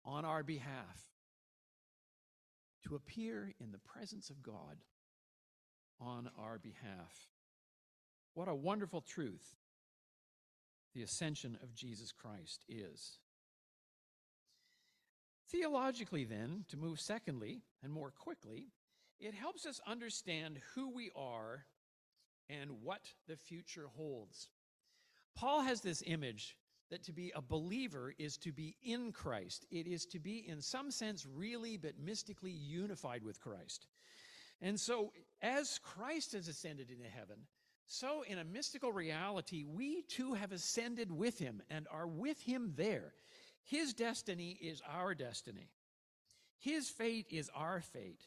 on 0.05 0.25
our 0.25 0.43
behalf 0.43 1.15
to 2.85 2.95
appear 2.95 3.55
in 3.61 3.73
the 3.73 3.79
presence 3.79 4.31
of 4.31 4.43
God 4.43 4.79
on 6.01 6.31
our 6.39 6.59
behalf. 6.59 7.29
What 8.35 8.49
a 8.49 8.55
wonderful 8.55 9.01
truth 9.01 9.57
the 10.95 11.03
ascension 11.03 11.59
of 11.63 11.75
Jesus 11.75 12.13
Christ 12.13 12.65
is. 12.69 13.19
Theologically, 15.51 16.25
then, 16.25 16.65
to 16.69 16.77
move 16.77 17.01
secondly 17.01 17.63
and 17.83 17.93
more 17.93 18.11
quickly, 18.11 18.69
it 19.21 19.35
helps 19.35 19.67
us 19.67 19.81
understand 19.87 20.59
who 20.75 20.91
we 20.91 21.11
are 21.15 21.67
and 22.49 22.83
what 22.83 23.03
the 23.29 23.37
future 23.37 23.87
holds. 23.95 24.49
Paul 25.37 25.63
has 25.63 25.81
this 25.81 26.03
image 26.07 26.57
that 26.91 27.03
to 27.05 27.13
be 27.13 27.33
a 27.35 27.43
believer 27.43 28.15
is 28.19 28.37
to 28.39 28.53
be 28.53 28.77
in 28.83 29.13
Christ. 29.13 29.67
It 29.71 29.87
is 29.87 30.07
to 30.07 30.21
be, 30.21 30.45
in 30.49 30.61
some 30.61 30.91
sense, 30.91 31.27
really 31.27 31.77
but 31.77 31.99
mystically 31.99 32.53
unified 32.53 33.23
with 33.23 33.41
Christ. 33.41 33.87
And 34.61 34.79
so, 34.79 35.13
as 35.43 35.81
Christ 35.83 36.33
has 36.33 36.49
ascended 36.49 36.91
into 36.91 37.09
heaven, 37.09 37.39
so 37.87 38.23
in 38.27 38.39
a 38.39 38.45
mystical 38.45 38.93
reality, 38.93 39.65
we 39.65 40.03
too 40.03 40.35
have 40.35 40.53
ascended 40.53 41.11
with 41.11 41.39
him 41.39 41.63
and 41.69 41.87
are 41.91 42.07
with 42.07 42.41
him 42.41 42.73
there. 42.77 43.13
His 43.65 43.95
destiny 43.95 44.59
is 44.61 44.83
our 44.89 45.15
destiny, 45.15 45.71
his 46.59 46.89
fate 46.89 47.27
is 47.31 47.51
our 47.55 47.81
fate. 47.81 48.27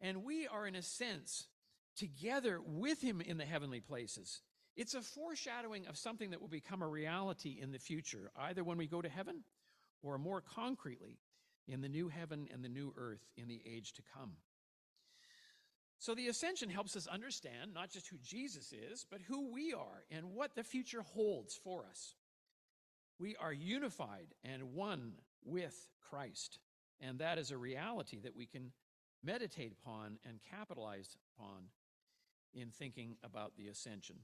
And 0.00 0.22
we 0.22 0.46
are, 0.46 0.64
in 0.64 0.76
a 0.76 0.82
sense, 0.82 1.48
together 1.96 2.60
with 2.64 3.00
him 3.00 3.20
in 3.20 3.36
the 3.36 3.44
heavenly 3.44 3.80
places. 3.80 4.42
It's 4.76 4.94
a 4.94 5.02
foreshadowing 5.02 5.88
of 5.88 5.98
something 5.98 6.30
that 6.30 6.40
will 6.40 6.46
become 6.46 6.82
a 6.82 6.88
reality 6.88 7.58
in 7.60 7.72
the 7.72 7.80
future, 7.80 8.30
either 8.38 8.62
when 8.62 8.78
we 8.78 8.86
go 8.86 9.02
to 9.02 9.08
heaven 9.08 9.42
or 10.04 10.18
more 10.18 10.40
concretely 10.40 11.18
in 11.66 11.80
the 11.80 11.88
new 11.88 12.08
heaven 12.08 12.48
and 12.52 12.64
the 12.64 12.68
new 12.68 12.94
earth 12.96 13.26
in 13.36 13.48
the 13.48 13.60
age 13.66 13.92
to 13.94 14.02
come. 14.14 14.34
So 15.98 16.14
the 16.14 16.28
ascension 16.28 16.70
helps 16.70 16.94
us 16.94 17.08
understand 17.08 17.74
not 17.74 17.90
just 17.90 18.06
who 18.06 18.18
Jesus 18.22 18.72
is, 18.72 19.04
but 19.10 19.20
who 19.22 19.52
we 19.52 19.72
are 19.72 20.04
and 20.12 20.32
what 20.32 20.54
the 20.54 20.62
future 20.62 21.02
holds 21.02 21.56
for 21.56 21.84
us. 21.90 22.14
We 23.18 23.36
are 23.36 23.52
unified 23.52 24.34
and 24.44 24.74
one 24.74 25.14
with 25.44 25.88
Christ, 26.08 26.58
and 27.00 27.18
that 27.18 27.38
is 27.38 27.50
a 27.50 27.58
reality 27.58 28.20
that 28.20 28.36
we 28.36 28.46
can 28.46 28.72
meditate 29.24 29.72
upon 29.72 30.18
and 30.24 30.38
capitalize 30.50 31.16
upon 31.36 31.64
in 32.54 32.70
thinking 32.70 33.16
about 33.24 33.56
the 33.56 33.68
ascension. 33.68 34.16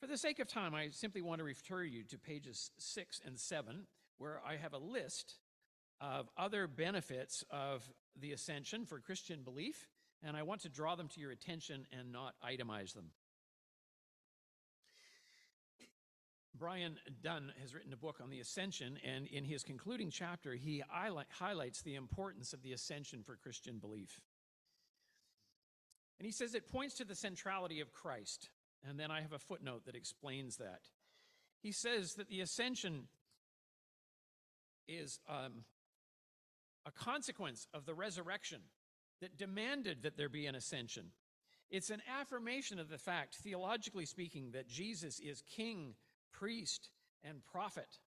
For 0.00 0.06
the 0.06 0.18
sake 0.18 0.38
of 0.38 0.46
time, 0.46 0.74
I 0.74 0.90
simply 0.90 1.22
want 1.22 1.38
to 1.38 1.44
refer 1.44 1.82
you 1.82 2.04
to 2.04 2.18
pages 2.18 2.70
six 2.78 3.20
and 3.24 3.38
seven, 3.38 3.86
where 4.18 4.40
I 4.46 4.56
have 4.56 4.72
a 4.72 4.78
list 4.78 5.38
of 6.00 6.28
other 6.36 6.66
benefits 6.66 7.44
of 7.50 7.88
the 8.18 8.32
ascension 8.32 8.84
for 8.84 9.00
Christian 9.00 9.42
belief, 9.42 9.88
and 10.22 10.36
I 10.36 10.42
want 10.42 10.60
to 10.62 10.68
draw 10.68 10.94
them 10.94 11.08
to 11.08 11.20
your 11.20 11.30
attention 11.30 11.86
and 11.98 12.12
not 12.12 12.34
itemize 12.44 12.94
them. 12.94 13.10
Brian 16.58 16.96
Donne 17.22 17.52
has 17.60 17.74
written 17.74 17.92
a 17.92 17.96
book 17.96 18.20
on 18.22 18.30
the 18.30 18.40
ascension, 18.40 18.98
and 19.04 19.26
in 19.26 19.44
his 19.44 19.62
concluding 19.62 20.10
chapter, 20.10 20.54
he 20.54 20.82
highlights 20.88 21.82
the 21.82 21.94
importance 21.94 22.52
of 22.52 22.62
the 22.62 22.72
ascension 22.72 23.22
for 23.22 23.36
Christian 23.36 23.78
belief. 23.78 24.20
And 26.18 26.26
he 26.26 26.32
says 26.32 26.54
it 26.54 26.70
points 26.70 26.94
to 26.96 27.04
the 27.04 27.14
centrality 27.14 27.80
of 27.80 27.92
Christ. 27.92 28.48
And 28.88 28.98
then 28.98 29.10
I 29.10 29.20
have 29.20 29.32
a 29.32 29.38
footnote 29.38 29.84
that 29.86 29.94
explains 29.94 30.56
that. 30.56 30.80
He 31.62 31.72
says 31.72 32.14
that 32.14 32.28
the 32.28 32.40
ascension 32.40 33.08
is 34.88 35.18
um, 35.28 35.64
a 36.86 36.90
consequence 36.90 37.66
of 37.74 37.86
the 37.86 37.94
resurrection 37.94 38.60
that 39.20 39.36
demanded 39.36 40.02
that 40.02 40.16
there 40.16 40.28
be 40.28 40.46
an 40.46 40.54
ascension. 40.54 41.06
It's 41.70 41.90
an 41.90 42.02
affirmation 42.20 42.78
of 42.78 42.88
the 42.88 42.98
fact, 42.98 43.36
theologically 43.36 44.06
speaking, 44.06 44.52
that 44.52 44.68
Jesus 44.68 45.18
is 45.18 45.42
king, 45.56 45.94
priest, 46.38 46.90
and 47.24 47.44
prophet. 47.44 47.98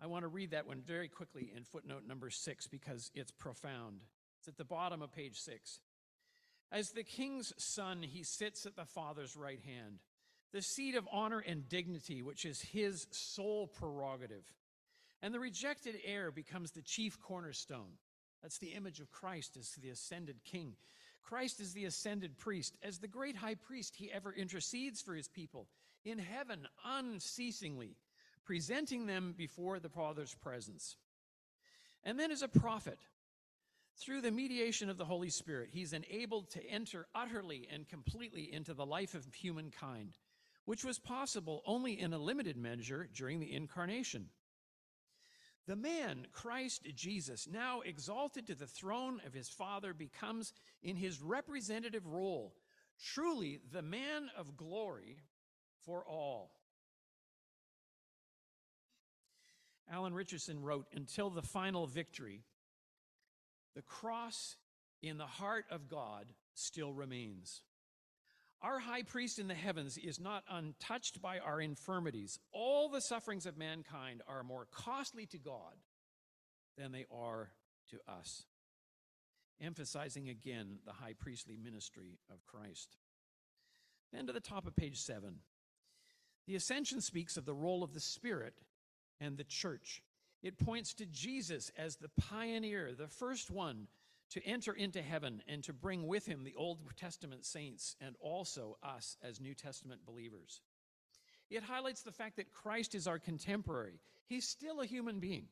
I 0.00 0.06
want 0.06 0.22
to 0.22 0.28
read 0.28 0.50
that 0.50 0.66
one 0.66 0.82
very 0.86 1.08
quickly 1.08 1.52
in 1.56 1.64
footnote 1.64 2.02
number 2.06 2.30
six 2.30 2.66
because 2.66 3.10
it's 3.14 3.30
profound. 3.30 4.00
It's 4.38 4.48
at 4.48 4.58
the 4.58 4.64
bottom 4.64 5.02
of 5.02 5.12
page 5.12 5.38
six. 5.40 5.80
As 6.70 6.90
the 6.90 7.04
king's 7.04 7.52
son, 7.58 8.02
he 8.02 8.22
sits 8.22 8.66
at 8.66 8.76
the 8.76 8.84
Father's 8.84 9.36
right 9.36 9.60
hand, 9.64 9.98
the 10.52 10.62
seat 10.62 10.94
of 10.94 11.08
honor 11.12 11.38
and 11.38 11.68
dignity, 11.68 12.22
which 12.22 12.44
is 12.44 12.60
his 12.60 13.06
sole 13.10 13.66
prerogative. 13.66 14.44
And 15.22 15.32
the 15.32 15.40
rejected 15.40 15.96
heir 16.04 16.30
becomes 16.30 16.72
the 16.72 16.82
chief 16.82 17.20
cornerstone. 17.20 17.98
That's 18.42 18.58
the 18.58 18.74
image 18.74 19.00
of 19.00 19.10
Christ 19.10 19.56
as 19.56 19.70
the 19.80 19.90
ascended 19.90 20.44
king. 20.44 20.74
Christ 21.22 21.60
is 21.60 21.72
the 21.72 21.84
ascended 21.84 22.38
priest. 22.38 22.76
As 22.82 22.98
the 22.98 23.08
great 23.08 23.36
high 23.36 23.54
priest, 23.54 23.94
he 23.96 24.10
ever 24.10 24.32
intercedes 24.32 25.00
for 25.00 25.14
his 25.14 25.28
people 25.28 25.68
in 26.04 26.18
heaven 26.18 26.66
unceasingly, 26.84 27.96
presenting 28.44 29.06
them 29.06 29.34
before 29.36 29.78
the 29.78 29.88
Father's 29.88 30.34
presence. 30.34 30.96
And 32.04 32.18
then 32.18 32.30
as 32.30 32.42
a 32.42 32.48
prophet, 32.48 32.98
through 33.96 34.22
the 34.22 34.30
mediation 34.30 34.90
of 34.90 34.98
the 34.98 35.04
Holy 35.04 35.30
Spirit, 35.30 35.70
he's 35.72 35.92
enabled 35.92 36.50
to 36.50 36.66
enter 36.66 37.06
utterly 37.14 37.68
and 37.72 37.88
completely 37.88 38.52
into 38.52 38.74
the 38.74 38.86
life 38.86 39.14
of 39.14 39.26
humankind, 39.34 40.16
which 40.64 40.84
was 40.84 40.98
possible 40.98 41.62
only 41.66 42.00
in 42.00 42.12
a 42.12 42.18
limited 42.18 42.56
measure 42.56 43.08
during 43.14 43.38
the 43.38 43.52
incarnation. 43.52 44.30
The 45.66 45.76
man, 45.76 46.26
Christ 46.32 46.88
Jesus, 46.96 47.46
now 47.46 47.82
exalted 47.82 48.48
to 48.48 48.56
the 48.56 48.66
throne 48.66 49.20
of 49.24 49.32
his 49.32 49.48
Father, 49.48 49.94
becomes, 49.94 50.52
in 50.82 50.96
his 50.96 51.22
representative 51.22 52.06
role, 52.06 52.56
truly 53.00 53.60
the 53.72 53.82
man 53.82 54.28
of 54.36 54.56
glory 54.56 55.18
for 55.84 56.04
all. 56.06 56.52
Alan 59.90 60.14
Richardson 60.14 60.62
wrote 60.62 60.86
Until 60.94 61.30
the 61.30 61.42
final 61.42 61.86
victory, 61.86 62.44
the 63.74 63.82
cross 63.82 64.56
in 65.02 65.18
the 65.18 65.26
heart 65.26 65.66
of 65.70 65.88
God 65.88 66.26
still 66.54 66.92
remains. 66.92 67.62
Our 68.62 68.78
high 68.78 69.02
priest 69.02 69.40
in 69.40 69.48
the 69.48 69.54
heavens 69.54 69.98
is 69.98 70.20
not 70.20 70.44
untouched 70.48 71.20
by 71.20 71.40
our 71.40 71.60
infirmities. 71.60 72.38
All 72.52 72.88
the 72.88 73.00
sufferings 73.00 73.44
of 73.44 73.58
mankind 73.58 74.22
are 74.28 74.44
more 74.44 74.68
costly 74.70 75.26
to 75.26 75.38
God 75.38 75.74
than 76.78 76.92
they 76.92 77.06
are 77.10 77.50
to 77.90 77.98
us. 78.10 78.44
Emphasizing 79.60 80.28
again 80.28 80.78
the 80.86 80.92
high 80.92 81.14
priestly 81.18 81.56
ministry 81.56 82.18
of 82.30 82.46
Christ. 82.46 82.96
Then 84.12 84.26
to 84.28 84.32
the 84.32 84.40
top 84.40 84.66
of 84.66 84.76
page 84.76 84.98
seven. 84.98 85.40
The 86.46 86.56
ascension 86.56 87.00
speaks 87.00 87.36
of 87.36 87.44
the 87.44 87.54
role 87.54 87.82
of 87.82 87.94
the 87.94 88.00
Spirit 88.00 88.54
and 89.20 89.36
the 89.36 89.44
church. 89.44 90.02
It 90.42 90.58
points 90.58 90.94
to 90.94 91.06
Jesus 91.06 91.70
as 91.76 91.96
the 91.96 92.10
pioneer, 92.20 92.92
the 92.92 93.06
first 93.06 93.50
one 93.50 93.86
to 94.30 94.44
enter 94.44 94.72
into 94.72 95.02
heaven 95.02 95.42
and 95.46 95.62
to 95.64 95.72
bring 95.72 96.06
with 96.06 96.26
him 96.26 96.42
the 96.42 96.54
Old 96.56 96.78
Testament 96.96 97.44
saints 97.44 97.96
and 98.00 98.16
also 98.20 98.76
us 98.82 99.16
as 99.22 99.40
New 99.40 99.54
Testament 99.54 100.00
believers. 100.04 100.62
It 101.50 101.62
highlights 101.62 102.02
the 102.02 102.12
fact 102.12 102.36
that 102.36 102.50
Christ 102.50 102.94
is 102.94 103.06
our 103.06 103.18
contemporary. 103.18 104.00
He's 104.26 104.48
still 104.48 104.80
a 104.80 104.86
human 104.86 105.20
being 105.20 105.48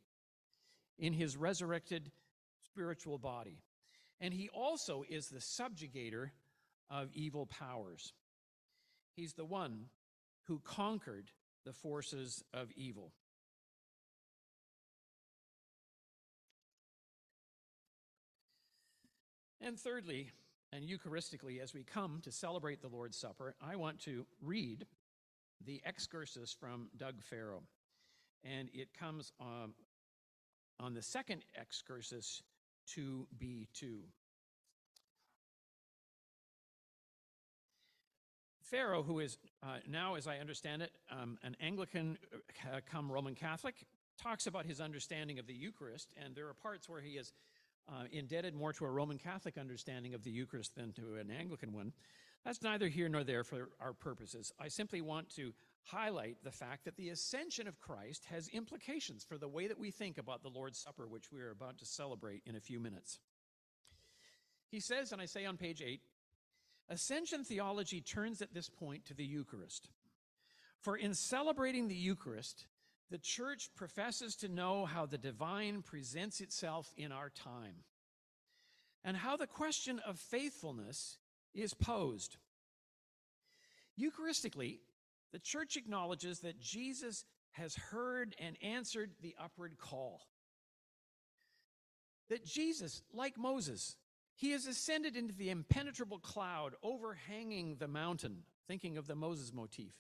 in 0.99 1.13
his 1.13 1.37
resurrected 1.37 2.11
spiritual 2.65 3.19
body. 3.19 3.59
And 4.21 4.33
he 4.33 4.49
also 4.49 5.05
is 5.09 5.29
the 5.29 5.39
subjugator 5.39 6.31
of 6.91 7.11
evil 7.13 7.47
powers. 7.47 8.15
He's 9.15 9.35
the 9.35 9.45
one 9.45 9.87
who 10.45 10.61
conquered 10.65 11.31
the 11.65 11.73
forces 11.73 12.43
of 12.53 12.71
evil. 12.73 13.13
And 19.61 19.79
thirdly, 19.79 20.31
and 20.73 20.85
Eucharistically, 20.85 21.61
as 21.61 21.75
we 21.75 21.83
come 21.83 22.21
to 22.23 22.33
celebrate 22.33 22.81
the 22.81 22.89
Lord's 22.89 23.17
Supper, 23.17 23.55
I 23.61 23.77
want 23.77 24.01
to 24.01 24.27
read 24.41 24.87
the 25.67 25.83
excursus 25.85 26.53
from 26.59 26.89
Doug 26.97 27.23
Farrow. 27.23 27.63
And 28.43 28.71
it 28.73 28.89
comes 28.99 29.33
um, 29.41 29.75
on 30.79 30.95
the 30.95 31.03
second 31.03 31.45
excursus 31.55 32.43
2b2. 32.89 33.99
Farrow, 38.71 39.03
who 39.03 39.19
is 39.19 39.37
uh, 39.65 39.79
now, 39.89 40.15
as 40.15 40.29
I 40.29 40.37
understand 40.37 40.81
it, 40.81 40.93
um, 41.11 41.39
an 41.43 41.57
Anglican 41.61 42.17
uh, 42.73 42.79
come 42.89 43.11
Roman 43.11 43.35
Catholic, 43.35 43.75
talks 44.23 44.47
about 44.47 44.65
his 44.65 44.81
understanding 44.81 45.41
of 45.41 45.47
the 45.49 45.55
Eucharist, 45.55 46.13
and 46.23 46.37
there 46.37 46.47
are 46.47 46.55
parts 46.55 46.89
where 46.89 47.01
he 47.01 47.13
is 47.13 47.33
uh, 47.89 48.05
indebted 48.13 48.55
more 48.55 48.73
to 48.75 48.85
a 48.85 48.91
Roman 48.91 49.19
Catholic 49.19 49.59
understanding 49.59 50.15
of 50.15 50.23
the 50.23 50.31
Eucharist 50.31 50.77
than 50.77 50.93
to 50.93 51.17
an 51.17 51.33
Anglican 51.33 51.73
one. 51.73 51.93
That's 52.45 52.63
neither 52.63 52.87
here 52.87 53.09
nor 53.09 53.25
there 53.25 53.43
for 53.43 53.71
our 53.81 53.93
purposes. 53.93 54.53
I 54.61 54.69
simply 54.69 55.01
want 55.01 55.31
to 55.31 55.53
highlight 55.83 56.37
the 56.45 56.53
fact 56.53 56.85
that 56.85 56.97
the 56.97 57.09
ascension 57.09 57.67
of 57.67 57.81
Christ 57.81 58.27
has 58.27 58.49
implications 58.49 59.25
for 59.25 59.37
the 59.37 59.49
way 59.49 59.67
that 59.67 59.81
we 59.81 59.91
think 59.91 60.17
about 60.17 60.43
the 60.45 60.49
Lord's 60.49 60.79
Supper, 60.79 61.09
which 61.09 61.33
we 61.33 61.41
are 61.41 61.51
about 61.51 61.79
to 61.79 61.85
celebrate 61.85 62.43
in 62.47 62.55
a 62.55 62.61
few 62.61 62.79
minutes. 62.79 63.19
He 64.71 64.79
says, 64.79 65.11
and 65.11 65.21
I 65.21 65.27
say 65.27 65.45
on 65.45 65.57
page 65.57 65.83
8, 65.85 66.01
ascension 66.91 67.45
theology 67.45 68.01
turns 68.01 68.43
at 68.43 68.53
this 68.53 68.69
point 68.69 69.07
to 69.07 69.15
the 69.15 69.25
Eucharist. 69.25 69.89
For 70.81 70.97
in 70.97 71.15
celebrating 71.15 71.89
the 71.89 71.95
Eucharist, 71.95 72.67
the 73.11 73.19
church 73.19 73.71
professes 73.75 74.37
to 74.37 74.49
know 74.49 74.85
how 74.85 75.07
the 75.07 75.19
divine 75.19 75.83
presents 75.83 76.41
itself 76.41 76.93
in 76.97 77.13
our 77.13 77.31
time 77.31 77.85
and 79.05 79.17
how 79.17 79.37
the 79.37 79.47
question 79.47 80.01
of 80.07 80.19
faithfulness 80.19 81.19
is 81.55 81.75
posed. 81.75 82.37
Eucharistically, 83.99 84.79
the 85.33 85.39
church 85.39 85.77
acknowledges 85.77 86.41
that 86.41 86.61
Jesus 86.61 87.25
has 87.53 87.75
heard 87.75 88.35
and 88.39 88.57
answered 88.63 89.11
the 89.21 89.35
upward 89.43 89.77
call. 89.79 90.21
That 92.29 92.45
Jesus, 92.45 93.03
like 93.13 93.37
Moses, 93.37 93.97
he 94.41 94.53
has 94.53 94.67
ascended 94.67 95.17
into 95.17 95.35
the 95.35 95.51
impenetrable 95.51 96.19
cloud 96.19 96.75
overhanging 96.83 97.77
the 97.77 97.87
mountain, 97.87 98.39
thinking 98.67 98.97
of 98.97 99.07
the 99.07 99.15
Moses 99.15 99.53
motif. 99.53 99.93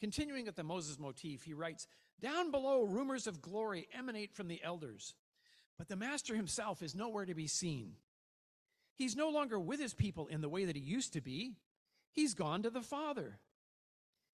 Continuing 0.00 0.48
at 0.48 0.56
the 0.56 0.64
Moses 0.64 0.98
motif, 0.98 1.42
he 1.42 1.52
writes, 1.52 1.86
Down 2.22 2.50
below, 2.50 2.84
rumors 2.84 3.26
of 3.26 3.42
glory 3.42 3.86
emanate 3.92 4.32
from 4.32 4.48
the 4.48 4.62
elders, 4.64 5.14
but 5.76 5.88
the 5.88 5.96
master 5.96 6.34
himself 6.34 6.82
is 6.82 6.94
nowhere 6.94 7.26
to 7.26 7.34
be 7.34 7.46
seen. 7.46 7.96
He's 8.94 9.14
no 9.14 9.28
longer 9.28 9.60
with 9.60 9.78
his 9.78 9.92
people 9.92 10.26
in 10.28 10.40
the 10.40 10.48
way 10.48 10.64
that 10.64 10.76
he 10.76 10.80
used 10.80 11.12
to 11.12 11.20
be. 11.20 11.52
He's 12.12 12.32
gone 12.32 12.62
to 12.62 12.70
the 12.70 12.80
Father. 12.80 13.40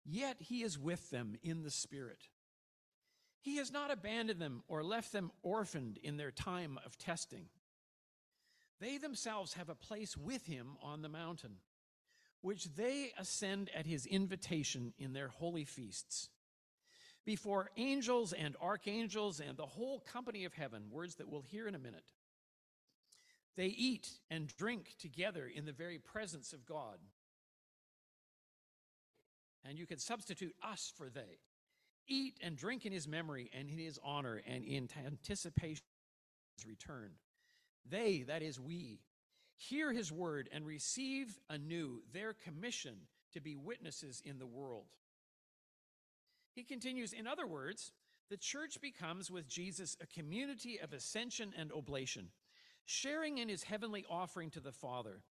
Yet 0.04 0.38
he 0.40 0.64
is 0.64 0.80
with 0.80 1.12
them 1.12 1.36
in 1.44 1.62
the 1.62 1.70
Spirit. 1.70 2.30
He 3.40 3.58
has 3.58 3.72
not 3.72 3.92
abandoned 3.92 4.42
them 4.42 4.64
or 4.68 4.84
left 4.84 5.12
them 5.12 5.30
orphaned 5.44 6.00
in 6.02 6.18
their 6.18 6.32
time 6.32 6.80
of 6.84 6.98
testing. 6.98 7.50
They 8.82 8.98
themselves 8.98 9.54
have 9.54 9.70
a 9.70 9.76
place 9.76 10.18
with 10.18 10.48
him 10.48 10.76
on 10.82 11.02
the 11.02 11.10
mountain 11.10 11.58
which 12.42 12.66
they 12.76 13.14
ascend 13.20 13.70
at 13.76 13.86
his 13.86 14.08
invitation 14.08 14.94
in 14.98 15.14
their 15.14 15.28
holy 15.28 15.64
feasts. 15.64 16.30
Before 17.24 17.70
angels 17.78 18.34
and 18.34 18.56
archangels 18.60 19.40
and 19.40 19.56
the 19.56 19.66
whole 19.68 20.00
company 20.00 20.44
of 20.46 20.54
heaven, 20.54 20.90
words 20.90 21.16
that 21.16 21.30
we'll 21.30 21.44
hear 21.44 21.68
in 21.68 21.76
a 21.76 21.80
minute, 21.80 22.06
they 23.56 23.68
eat 23.68 24.10
and 24.32 24.48
drink 24.58 24.96
together 25.00 25.46
in 25.46 25.66
the 25.66 25.72
very 25.72 26.00
presence 26.00 26.52
of 26.52 26.66
God. 26.66 26.98
And 29.64 29.78
you 29.78 29.86
could 29.86 30.02
substitute 30.02 30.56
us 30.64 30.92
for 30.98 31.10
they. 31.10 31.38
Eat 32.08 32.40
and 32.42 32.58
drink 32.58 32.88
in 32.88 32.92
his 32.92 33.08
memory 33.08 33.52
and 33.56 33.70
in 33.70 33.78
his 33.78 34.00
honor 34.04 34.42
and 34.48 34.64
in 34.64 34.90
anticipation 35.06 35.84
of 36.58 36.64
his 36.64 36.68
return. 36.68 37.12
They, 37.90 38.24
that 38.28 38.42
is 38.42 38.60
we, 38.60 39.00
hear 39.56 39.92
his 39.92 40.12
word 40.12 40.50
and 40.52 40.66
receive 40.66 41.40
anew 41.50 42.02
their 42.14 42.34
commission 42.34 42.96
to 43.34 43.42
be 43.42 43.56
witnesses 43.56 44.22
in 44.26 44.40
the 44.40 44.48
world. 44.48 44.88
He 46.54 46.64
continues, 46.64 47.14
in 47.14 47.28
other 47.28 47.48
words, 47.48 47.92
the 48.30 48.38
church 48.38 48.80
becomes 48.82 49.30
with 49.30 49.48
Jesus 49.48 49.98
a 50.02 50.08
community 50.08 50.80
of 50.80 50.94
ascension 50.94 51.54
and 51.58 51.72
oblation, 51.72 52.30
sharing 52.86 53.38
in 53.38 53.50
his 53.50 53.64
heavenly 53.64 54.06
offering 54.10 54.50
to 54.52 54.60
the 54.60 54.72
Father 54.72 55.22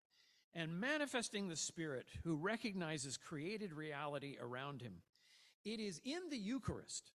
and 0.55 0.81
manifesting 0.81 1.49
the 1.49 1.57
Spirit 1.57 2.07
who 2.25 2.37
recognizes 2.37 3.17
created 3.17 3.73
reality 3.73 4.37
around 4.41 4.83
him. 4.83 5.03
It 5.65 5.81
is 5.81 6.01
in 6.05 6.31
the 6.31 6.39
Eucharist 6.39 7.13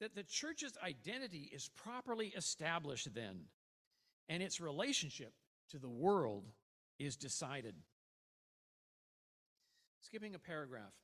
that 0.00 0.14
the 0.14 0.22
church's 0.22 0.76
identity 0.84 1.50
is 1.52 1.70
properly 1.74 2.28
established, 2.36 3.14
then, 3.14 3.46
and 4.28 4.42
its 4.42 4.60
relationship 4.60 5.32
to 5.70 5.78
the 5.78 5.88
world 5.88 6.44
is 6.98 7.16
decided. 7.16 7.74
Skipping 10.00 10.34
a 10.34 10.38
paragraph. 10.38 10.94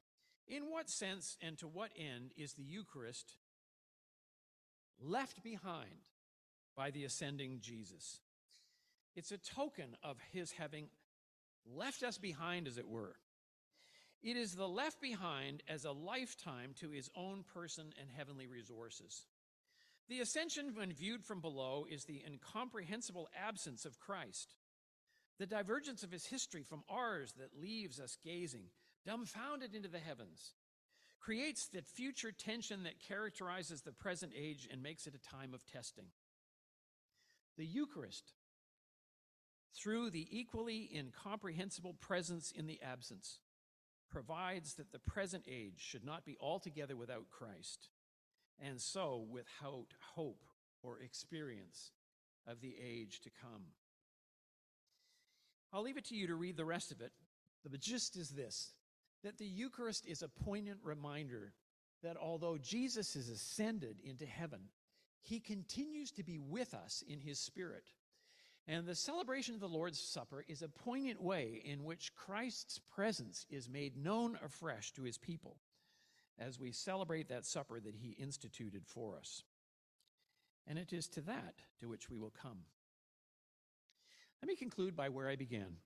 In 0.49 0.71
what 0.71 0.91
sense 0.91 1.37
and 1.41 1.57
to 1.59 1.69
what 1.69 1.91
end 1.97 2.33
is 2.37 2.55
the 2.55 2.65
Eucharist 2.65 3.37
left 5.01 5.43
behind 5.43 6.09
by 6.77 6.91
the 6.91 7.05
ascending 7.05 7.59
Jesus? 7.61 8.21
It's 9.15 9.33
a 9.33 9.39
token 9.39 9.97
of 10.03 10.17
his 10.33 10.53
having 10.53 10.89
left 11.67 12.03
us 12.03 12.19
behind, 12.19 12.67
as 12.67 12.79
it 12.79 12.89
were. 12.89 13.17
It 14.23 14.37
is 14.37 14.55
the 14.55 14.69
left 14.69 15.01
behind 15.01 15.63
as 15.69 15.85
a 15.85 15.93
lifetime 15.93 16.75
to 16.81 16.91
his 16.91 17.11
own 17.17 17.45
person 17.55 17.93
and 18.01 18.09
heavenly 18.09 18.47
resources. 18.47 19.27
The 20.13 20.21
ascension, 20.21 20.75
when 20.75 20.93
viewed 20.93 21.25
from 21.25 21.41
below, 21.41 21.87
is 21.91 22.05
the 22.05 22.23
incomprehensible 22.27 23.31
absence 23.35 23.87
of 23.87 23.99
Christ, 23.99 24.57
the 25.39 25.47
divergence 25.47 26.03
of 26.03 26.13
his 26.13 26.27
history 26.27 26.63
from 26.63 26.85
ours 26.87 27.33
that 27.39 27.59
leaves 27.59 27.99
us 27.99 28.19
gazing, 28.23 28.65
dumbfounded 29.07 29.75
into 29.75 29.89
the 29.89 29.99
heavens, 29.99 30.53
creates 31.19 31.67
that 31.69 31.87
future 31.87 32.31
tension 32.31 32.83
that 32.83 33.01
characterizes 33.01 33.81
the 33.81 33.93
present 33.93 34.35
age 34.37 34.69
and 34.71 34.83
makes 34.83 35.07
it 35.07 35.15
a 35.15 35.31
time 35.31 35.55
of 35.55 35.65
testing. 35.65 36.09
The 37.57 37.65
Eucharist, 37.65 38.35
through 39.75 40.11
the 40.11 40.29
equally 40.31 40.91
incomprehensible 40.95 41.95
presence 41.95 42.53
in 42.55 42.67
the 42.67 42.83
absence, 42.83 43.39
provides 44.11 44.75
that 44.75 44.93
the 44.93 44.99
present 44.99 45.45
age 45.51 45.79
should 45.79 46.05
not 46.05 46.27
be 46.27 46.37
altogether 46.39 46.97
without 46.99 47.31
Christ, 47.31 47.89
and 48.65 48.81
so 48.81 49.27
without 49.31 49.89
hope 50.15 50.45
or 50.83 51.01
experience 51.01 51.91
of 52.47 52.61
the 52.61 52.75
age 52.83 53.21
to 53.21 53.31
come. 53.41 53.63
I'll 55.73 55.83
leave 55.83 55.97
it 55.97 56.05
to 56.07 56.15
you 56.15 56.27
to 56.27 56.35
read 56.35 56.57
the 56.57 56.65
rest 56.65 56.93
of 56.93 57.01
it. 57.01 57.13
The 57.69 57.79
gist 57.79 58.17
is 58.17 58.31
this 58.31 58.73
that 59.23 59.39
the 59.39 59.47
Eucharist 59.47 60.05
is 60.07 60.23
a 60.23 60.29
poignant 60.29 60.81
reminder 60.83 61.53
that 62.03 62.17
although 62.17 62.59
Jesus 62.59 63.15
is 63.15 63.29
ascended 63.29 63.99
into 64.03 64.27
heaven, 64.27 64.61
he 65.23 65.39
continues 65.39 66.11
to 66.13 66.25
be 66.25 66.39
with 66.39 66.75
us 66.75 67.05
in 67.07 67.21
his 67.21 67.39
spirit 67.39 67.85
and 68.69 68.87
the 68.87 68.95
celebration 68.95 69.55
of 69.55 69.61
the 69.61 69.69
Lord's 69.69 70.01
Supper 70.01 70.45
is 70.47 70.63
a 70.63 70.69
poignant 70.69 71.21
way 71.21 71.63
in 71.65 71.85
which 71.85 72.15
Christ's 72.15 72.79
presence 72.79 73.45
is 73.51 73.69
made 73.69 73.97
known 73.97 74.39
afresh 74.45 74.93
to 74.93 75.03
his 75.03 75.19
people 75.19 75.57
as 76.39 76.59
we 76.59 76.73
celebrate 76.73 77.29
that 77.29 77.47
supper 77.47 77.81
that 77.81 77.95
he 77.95 78.11
instituted 78.11 78.87
for 78.87 79.17
us. 79.17 79.43
And 80.67 80.79
it 80.79 80.93
is 80.93 81.09
to 81.09 81.21
that 81.23 81.55
to 81.81 81.89
which 81.89 82.09
we 82.09 82.19
will 82.19 82.33
come. 82.43 82.59
Let 84.43 84.49
me 84.49 84.57
conclude 84.57 84.97
by 84.97 85.09
where 85.09 85.29
I 85.29 85.37
began. 85.37 85.77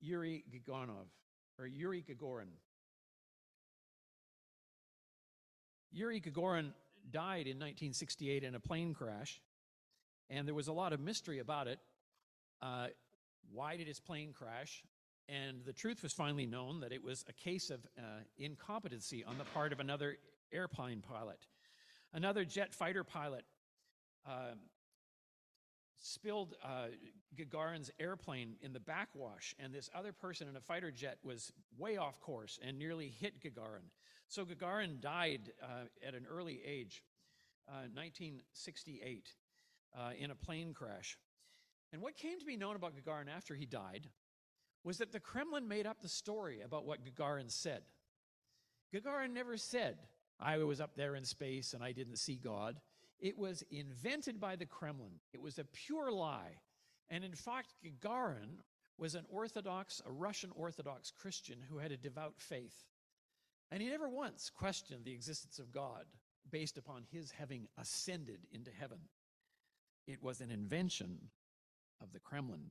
Yuri 0.00 0.44
Gagarinov, 0.52 1.08
or 1.58 1.66
Yuri 1.66 2.02
Gagarin. 2.02 2.52
Yuri 5.92 6.20
Gagarin 6.20 6.72
died 7.10 7.46
in 7.46 7.58
1968 7.58 8.44
in 8.44 8.54
a 8.54 8.60
plane 8.60 8.94
crash 8.94 9.40
and 10.30 10.46
there 10.46 10.54
was 10.54 10.68
a 10.68 10.72
lot 10.72 10.92
of 10.92 11.00
mystery 11.00 11.38
about 11.38 11.66
it. 11.66 11.78
Uh, 12.62 12.88
why 13.52 13.76
did 13.76 13.86
his 13.86 14.00
plane 14.00 14.32
crash? 14.32 14.82
And 15.28 15.64
the 15.64 15.72
truth 15.72 16.02
was 16.02 16.12
finally 16.12 16.46
known 16.46 16.80
that 16.80 16.92
it 16.92 17.02
was 17.02 17.24
a 17.28 17.32
case 17.32 17.70
of 17.70 17.86
uh, 17.98 18.02
incompetency 18.36 19.24
on 19.24 19.38
the 19.38 19.44
part 19.44 19.72
of 19.72 19.80
another 19.80 20.16
airplane 20.52 21.00
pilot. 21.00 21.46
Another 22.12 22.44
jet 22.44 22.74
fighter 22.74 23.04
pilot 23.04 23.44
uh, 24.28 24.54
spilled 25.98 26.54
uh, 26.62 26.88
Gagarin's 27.36 27.90
airplane 27.98 28.56
in 28.60 28.72
the 28.72 28.80
backwash, 28.80 29.54
and 29.58 29.72
this 29.72 29.88
other 29.94 30.12
person 30.12 30.46
in 30.48 30.56
a 30.56 30.60
fighter 30.60 30.90
jet 30.90 31.18
was 31.24 31.52
way 31.78 31.96
off 31.96 32.20
course 32.20 32.58
and 32.62 32.78
nearly 32.78 33.08
hit 33.08 33.40
Gagarin. 33.40 33.88
So 34.28 34.44
Gagarin 34.44 35.00
died 35.00 35.52
uh, 35.62 35.86
at 36.06 36.14
an 36.14 36.26
early 36.30 36.60
age, 36.64 37.02
1968. 37.66 39.26
Uh, 39.26 39.40
uh, 39.96 40.10
in 40.18 40.30
a 40.30 40.34
plane 40.34 40.74
crash. 40.74 41.16
And 41.92 42.02
what 42.02 42.16
came 42.16 42.38
to 42.38 42.44
be 42.44 42.56
known 42.56 42.76
about 42.76 42.94
Gagarin 42.96 43.28
after 43.34 43.54
he 43.54 43.66
died 43.66 44.08
was 44.84 44.98
that 44.98 45.12
the 45.12 45.20
Kremlin 45.20 45.66
made 45.66 45.86
up 45.86 46.00
the 46.00 46.08
story 46.08 46.60
about 46.60 46.84
what 46.84 47.04
Gagarin 47.04 47.50
said. 47.50 47.82
Gagarin 48.94 49.32
never 49.32 49.56
said, 49.56 49.96
I 50.38 50.58
was 50.58 50.80
up 50.80 50.94
there 50.94 51.16
in 51.16 51.24
space 51.24 51.72
and 51.72 51.82
I 51.82 51.92
didn't 51.92 52.18
see 52.18 52.36
God. 52.36 52.80
It 53.18 53.38
was 53.38 53.64
invented 53.70 54.38
by 54.38 54.56
the 54.56 54.66
Kremlin. 54.66 55.20
It 55.32 55.40
was 55.40 55.58
a 55.58 55.64
pure 55.64 56.12
lie. 56.12 56.58
And 57.08 57.24
in 57.24 57.34
fact, 57.34 57.74
Gagarin 57.84 58.58
was 58.98 59.14
an 59.14 59.24
Orthodox, 59.28 60.02
a 60.06 60.12
Russian 60.12 60.50
Orthodox 60.54 61.10
Christian 61.10 61.58
who 61.68 61.78
had 61.78 61.90
a 61.90 61.96
devout 61.96 62.34
faith. 62.36 62.84
And 63.72 63.82
he 63.82 63.88
never 63.88 64.08
once 64.08 64.50
questioned 64.50 65.04
the 65.04 65.12
existence 65.12 65.58
of 65.58 65.72
God 65.72 66.04
based 66.50 66.76
upon 66.76 67.04
his 67.10 67.30
having 67.30 67.66
ascended 67.78 68.40
into 68.52 68.70
heaven. 68.70 68.98
It 70.06 70.22
was 70.22 70.40
an 70.40 70.50
invention 70.50 71.18
of 72.02 72.12
the 72.12 72.20
Kremlin 72.20 72.70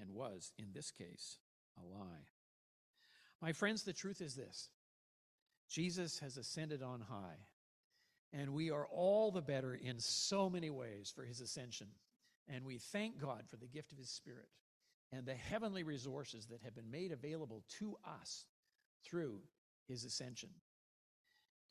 and 0.00 0.10
was, 0.10 0.52
in 0.58 0.66
this 0.72 0.90
case, 0.90 1.38
a 1.78 1.86
lie. 1.86 2.26
My 3.40 3.52
friends, 3.52 3.84
the 3.84 3.92
truth 3.92 4.20
is 4.20 4.34
this 4.34 4.68
Jesus 5.68 6.18
has 6.20 6.36
ascended 6.36 6.82
on 6.82 7.00
high, 7.00 7.46
and 8.32 8.54
we 8.54 8.70
are 8.70 8.86
all 8.86 9.30
the 9.30 9.42
better 9.42 9.74
in 9.74 9.98
so 9.98 10.50
many 10.50 10.70
ways 10.70 11.12
for 11.14 11.24
his 11.24 11.40
ascension. 11.40 11.88
And 12.50 12.64
we 12.64 12.78
thank 12.78 13.20
God 13.20 13.42
for 13.46 13.56
the 13.56 13.66
gift 13.66 13.92
of 13.92 13.98
his 13.98 14.08
Spirit 14.08 14.48
and 15.12 15.26
the 15.26 15.34
heavenly 15.34 15.82
resources 15.82 16.46
that 16.46 16.62
have 16.62 16.74
been 16.74 16.90
made 16.90 17.12
available 17.12 17.62
to 17.78 17.96
us 18.06 18.46
through 19.04 19.40
his 19.86 20.04
ascension. 20.04 20.50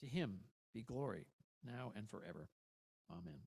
To 0.02 0.06
him 0.06 0.40
be 0.74 0.84
glory 0.84 1.26
now 1.66 1.92
and 1.96 2.10
forever. 2.10 2.50
Amen. 3.12 3.40